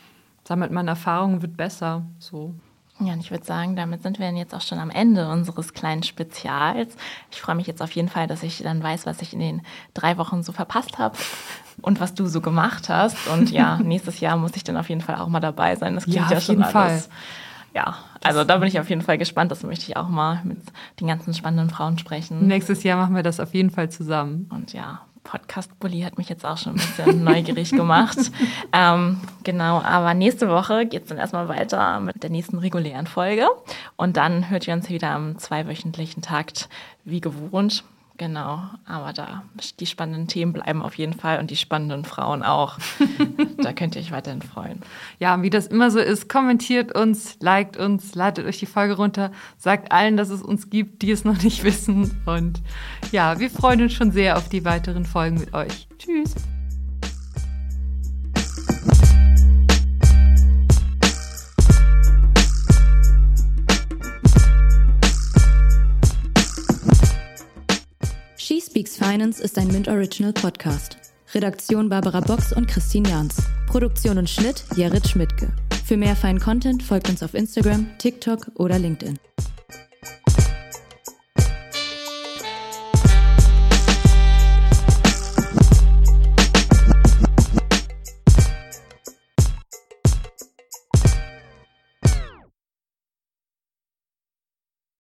sammelt 0.45 0.73
man 0.73 0.89
Erfahrung 0.89 1.35
und 1.35 1.43
wird 1.43 1.57
besser. 1.57 2.03
So. 2.19 2.55
Ja, 2.99 3.15
und 3.15 3.21
ich 3.21 3.31
würde 3.31 3.45
sagen, 3.45 3.77
damit 3.77 4.03
sind 4.03 4.19
wir 4.19 4.27
dann 4.27 4.37
jetzt 4.37 4.55
auch 4.55 4.61
schon 4.61 4.79
am 4.79 4.91
Ende 4.91 5.29
unseres 5.29 5.73
kleinen 5.73 6.03
Spezials. 6.03 6.97
Ich 7.31 7.41
freue 7.41 7.55
mich 7.55 7.67
jetzt 7.67 7.81
auf 7.81 7.93
jeden 7.93 8.09
Fall, 8.09 8.27
dass 8.27 8.43
ich 8.43 8.63
dann 8.63 8.83
weiß, 8.83 9.07
was 9.07 9.23
ich 9.23 9.33
in 9.33 9.41
den 9.41 9.63
drei 9.95 10.19
Wochen 10.19 10.43
so 10.43 10.53
verpasst 10.53 10.99
habe 10.99 11.17
und 11.81 11.99
was 11.99 12.13
du 12.15 12.27
so 12.27 12.43
gemacht 12.43 12.91
hast. 12.91 13.27
Und 13.29 13.51
ja, 13.51 13.79
nächstes 13.83 14.21
Jahr 14.21 14.37
muss 14.37 14.55
ich 14.55 14.65
dann 14.65 14.77
auf 14.77 14.89
jeden 14.91 15.01
Fall 15.01 15.17
auch 15.17 15.29
mal 15.29 15.41
dabei 15.41 15.77
sein. 15.77 15.95
Das 15.95 16.05
klingt 16.05 16.19
Ja, 16.19 16.31
ja, 16.31 16.37
auf 16.37 16.43
schon 16.43 16.57
jeden 16.57 16.65
alles. 16.65 17.07
Fall. 17.07 17.15
Ja, 17.75 17.99
also 18.25 18.45
da 18.45 18.57
bin 18.59 18.69
ich 18.69 18.81
auf 18.81 18.91
jeden 18.91 19.03
Fall 19.03 19.19
gespannt. 19.19 19.51
Das 19.51 19.63
möchte 19.63 19.85
ich 19.89 19.97
auch 19.97 20.09
mal 20.09 20.41
mit 20.45 20.59
den 21.01 21.07
ganzen 21.07 21.35
spannenden 21.35 21.71
Frauen 21.71 21.99
sprechen. 21.99 22.47
Nächstes 22.47 22.83
Jahr 22.83 22.97
machen 22.97 23.15
wir 23.15 23.23
das 23.23 23.41
auf 23.41 23.55
jeden 23.55 23.71
Fall 23.71 23.91
zusammen. 23.91 24.49
Und 24.51 24.73
ja, 24.73 25.03
Podcast-Bully 25.25 26.01
hat 26.01 26.19
mich 26.19 26.29
jetzt 26.29 26.45
auch 26.45 26.59
schon 26.59 26.73
ein 26.73 26.77
bisschen 26.77 27.25
neugierig 27.25 27.71
gemacht. 27.71 28.19
Ähm, 28.73 29.21
genau, 29.45 29.81
aber 29.81 30.15
nächste 30.15 30.49
Woche 30.49 30.87
geht 30.87 31.03
es 31.03 31.09
dann 31.09 31.19
erstmal 31.19 31.49
weiter 31.49 32.01
mit 32.01 32.23
der 32.23 32.31
nächsten 32.31 32.59
regulären 32.59 33.07
Folge. 33.07 33.47
Und 33.97 34.17
dann 34.17 34.51
hört 34.51 34.67
ihr 34.67 34.75
uns 34.75 34.89
wieder 34.89 35.11
am 35.11 35.39
zweiwöchentlichen 35.39 36.23
Takt 36.23 36.69
wie 37.05 37.21
gewohnt. 37.21 37.85
Genau, 38.21 38.61
aber 38.85 39.15
da 39.15 39.45
die 39.79 39.87
spannenden 39.87 40.29
Themen 40.29 40.53
bleiben 40.53 40.83
auf 40.83 40.97
jeden 40.97 41.15
Fall 41.15 41.41
und 41.41 41.51
die 41.51 41.57
spannenden 41.57 42.05
Frauen 42.05 42.43
auch. 42.43 42.77
da 43.63 43.73
könnt 43.73 43.97
ihr 43.97 44.03
euch 44.03 44.13
weiterhin 44.13 44.43
freuen. 44.43 44.81
Ja, 45.21 45.37
und 45.37 45.43
wie 45.43 45.49
das 45.49 45.69
immer 45.69 45.91
so 45.91 46.01
ist, 46.01 46.29
kommentiert 46.29 46.95
uns, 46.95 47.39
liked 47.41 47.79
uns, 47.79 48.15
ladet 48.15 48.45
euch 48.45 48.59
die 48.59 48.67
Folge 48.67 48.97
runter, 48.97 49.33
sagt 49.57 49.91
allen, 49.91 50.19
dass 50.19 50.29
es 50.29 50.43
uns 50.43 50.69
gibt, 50.69 51.01
die 51.01 51.13
es 51.13 51.25
noch 51.25 51.43
nicht 51.43 51.65
wissen. 51.65 52.21
Und 52.27 52.61
ja, 53.11 53.41
wir 53.41 53.49
freuen 53.49 53.81
uns 53.81 53.95
schon 53.95 54.13
sehr 54.13 54.37
auf 54.37 54.51
die 54.51 54.67
weiteren 54.67 55.07
Folgen 55.07 55.39
mit 55.39 55.55
euch. 55.55 55.89
Tschüss. 55.97 56.35
Finance 69.11 69.43
ist 69.43 69.59
ein 69.59 69.67
Mint 69.67 69.89
Original 69.89 70.33
Podcast. 70.33 70.97
Redaktion 71.35 71.89
Barbara 71.89 72.21
Box 72.21 72.53
und 72.53 72.69
Christine 72.69 73.09
Jans. 73.09 73.43
Produktion 73.67 74.19
und 74.19 74.31
Schnitt 74.31 74.63
Jerit 74.77 75.09
Schmidtke. 75.09 75.53
Für 75.85 75.97
mehr 75.97 76.15
feinen 76.15 76.39
Content 76.39 76.81
folgt 76.81 77.09
uns 77.09 77.21
auf 77.21 77.35
Instagram, 77.35 77.89
TikTok 77.99 78.53
oder 78.55 78.79
LinkedIn. 78.79 79.19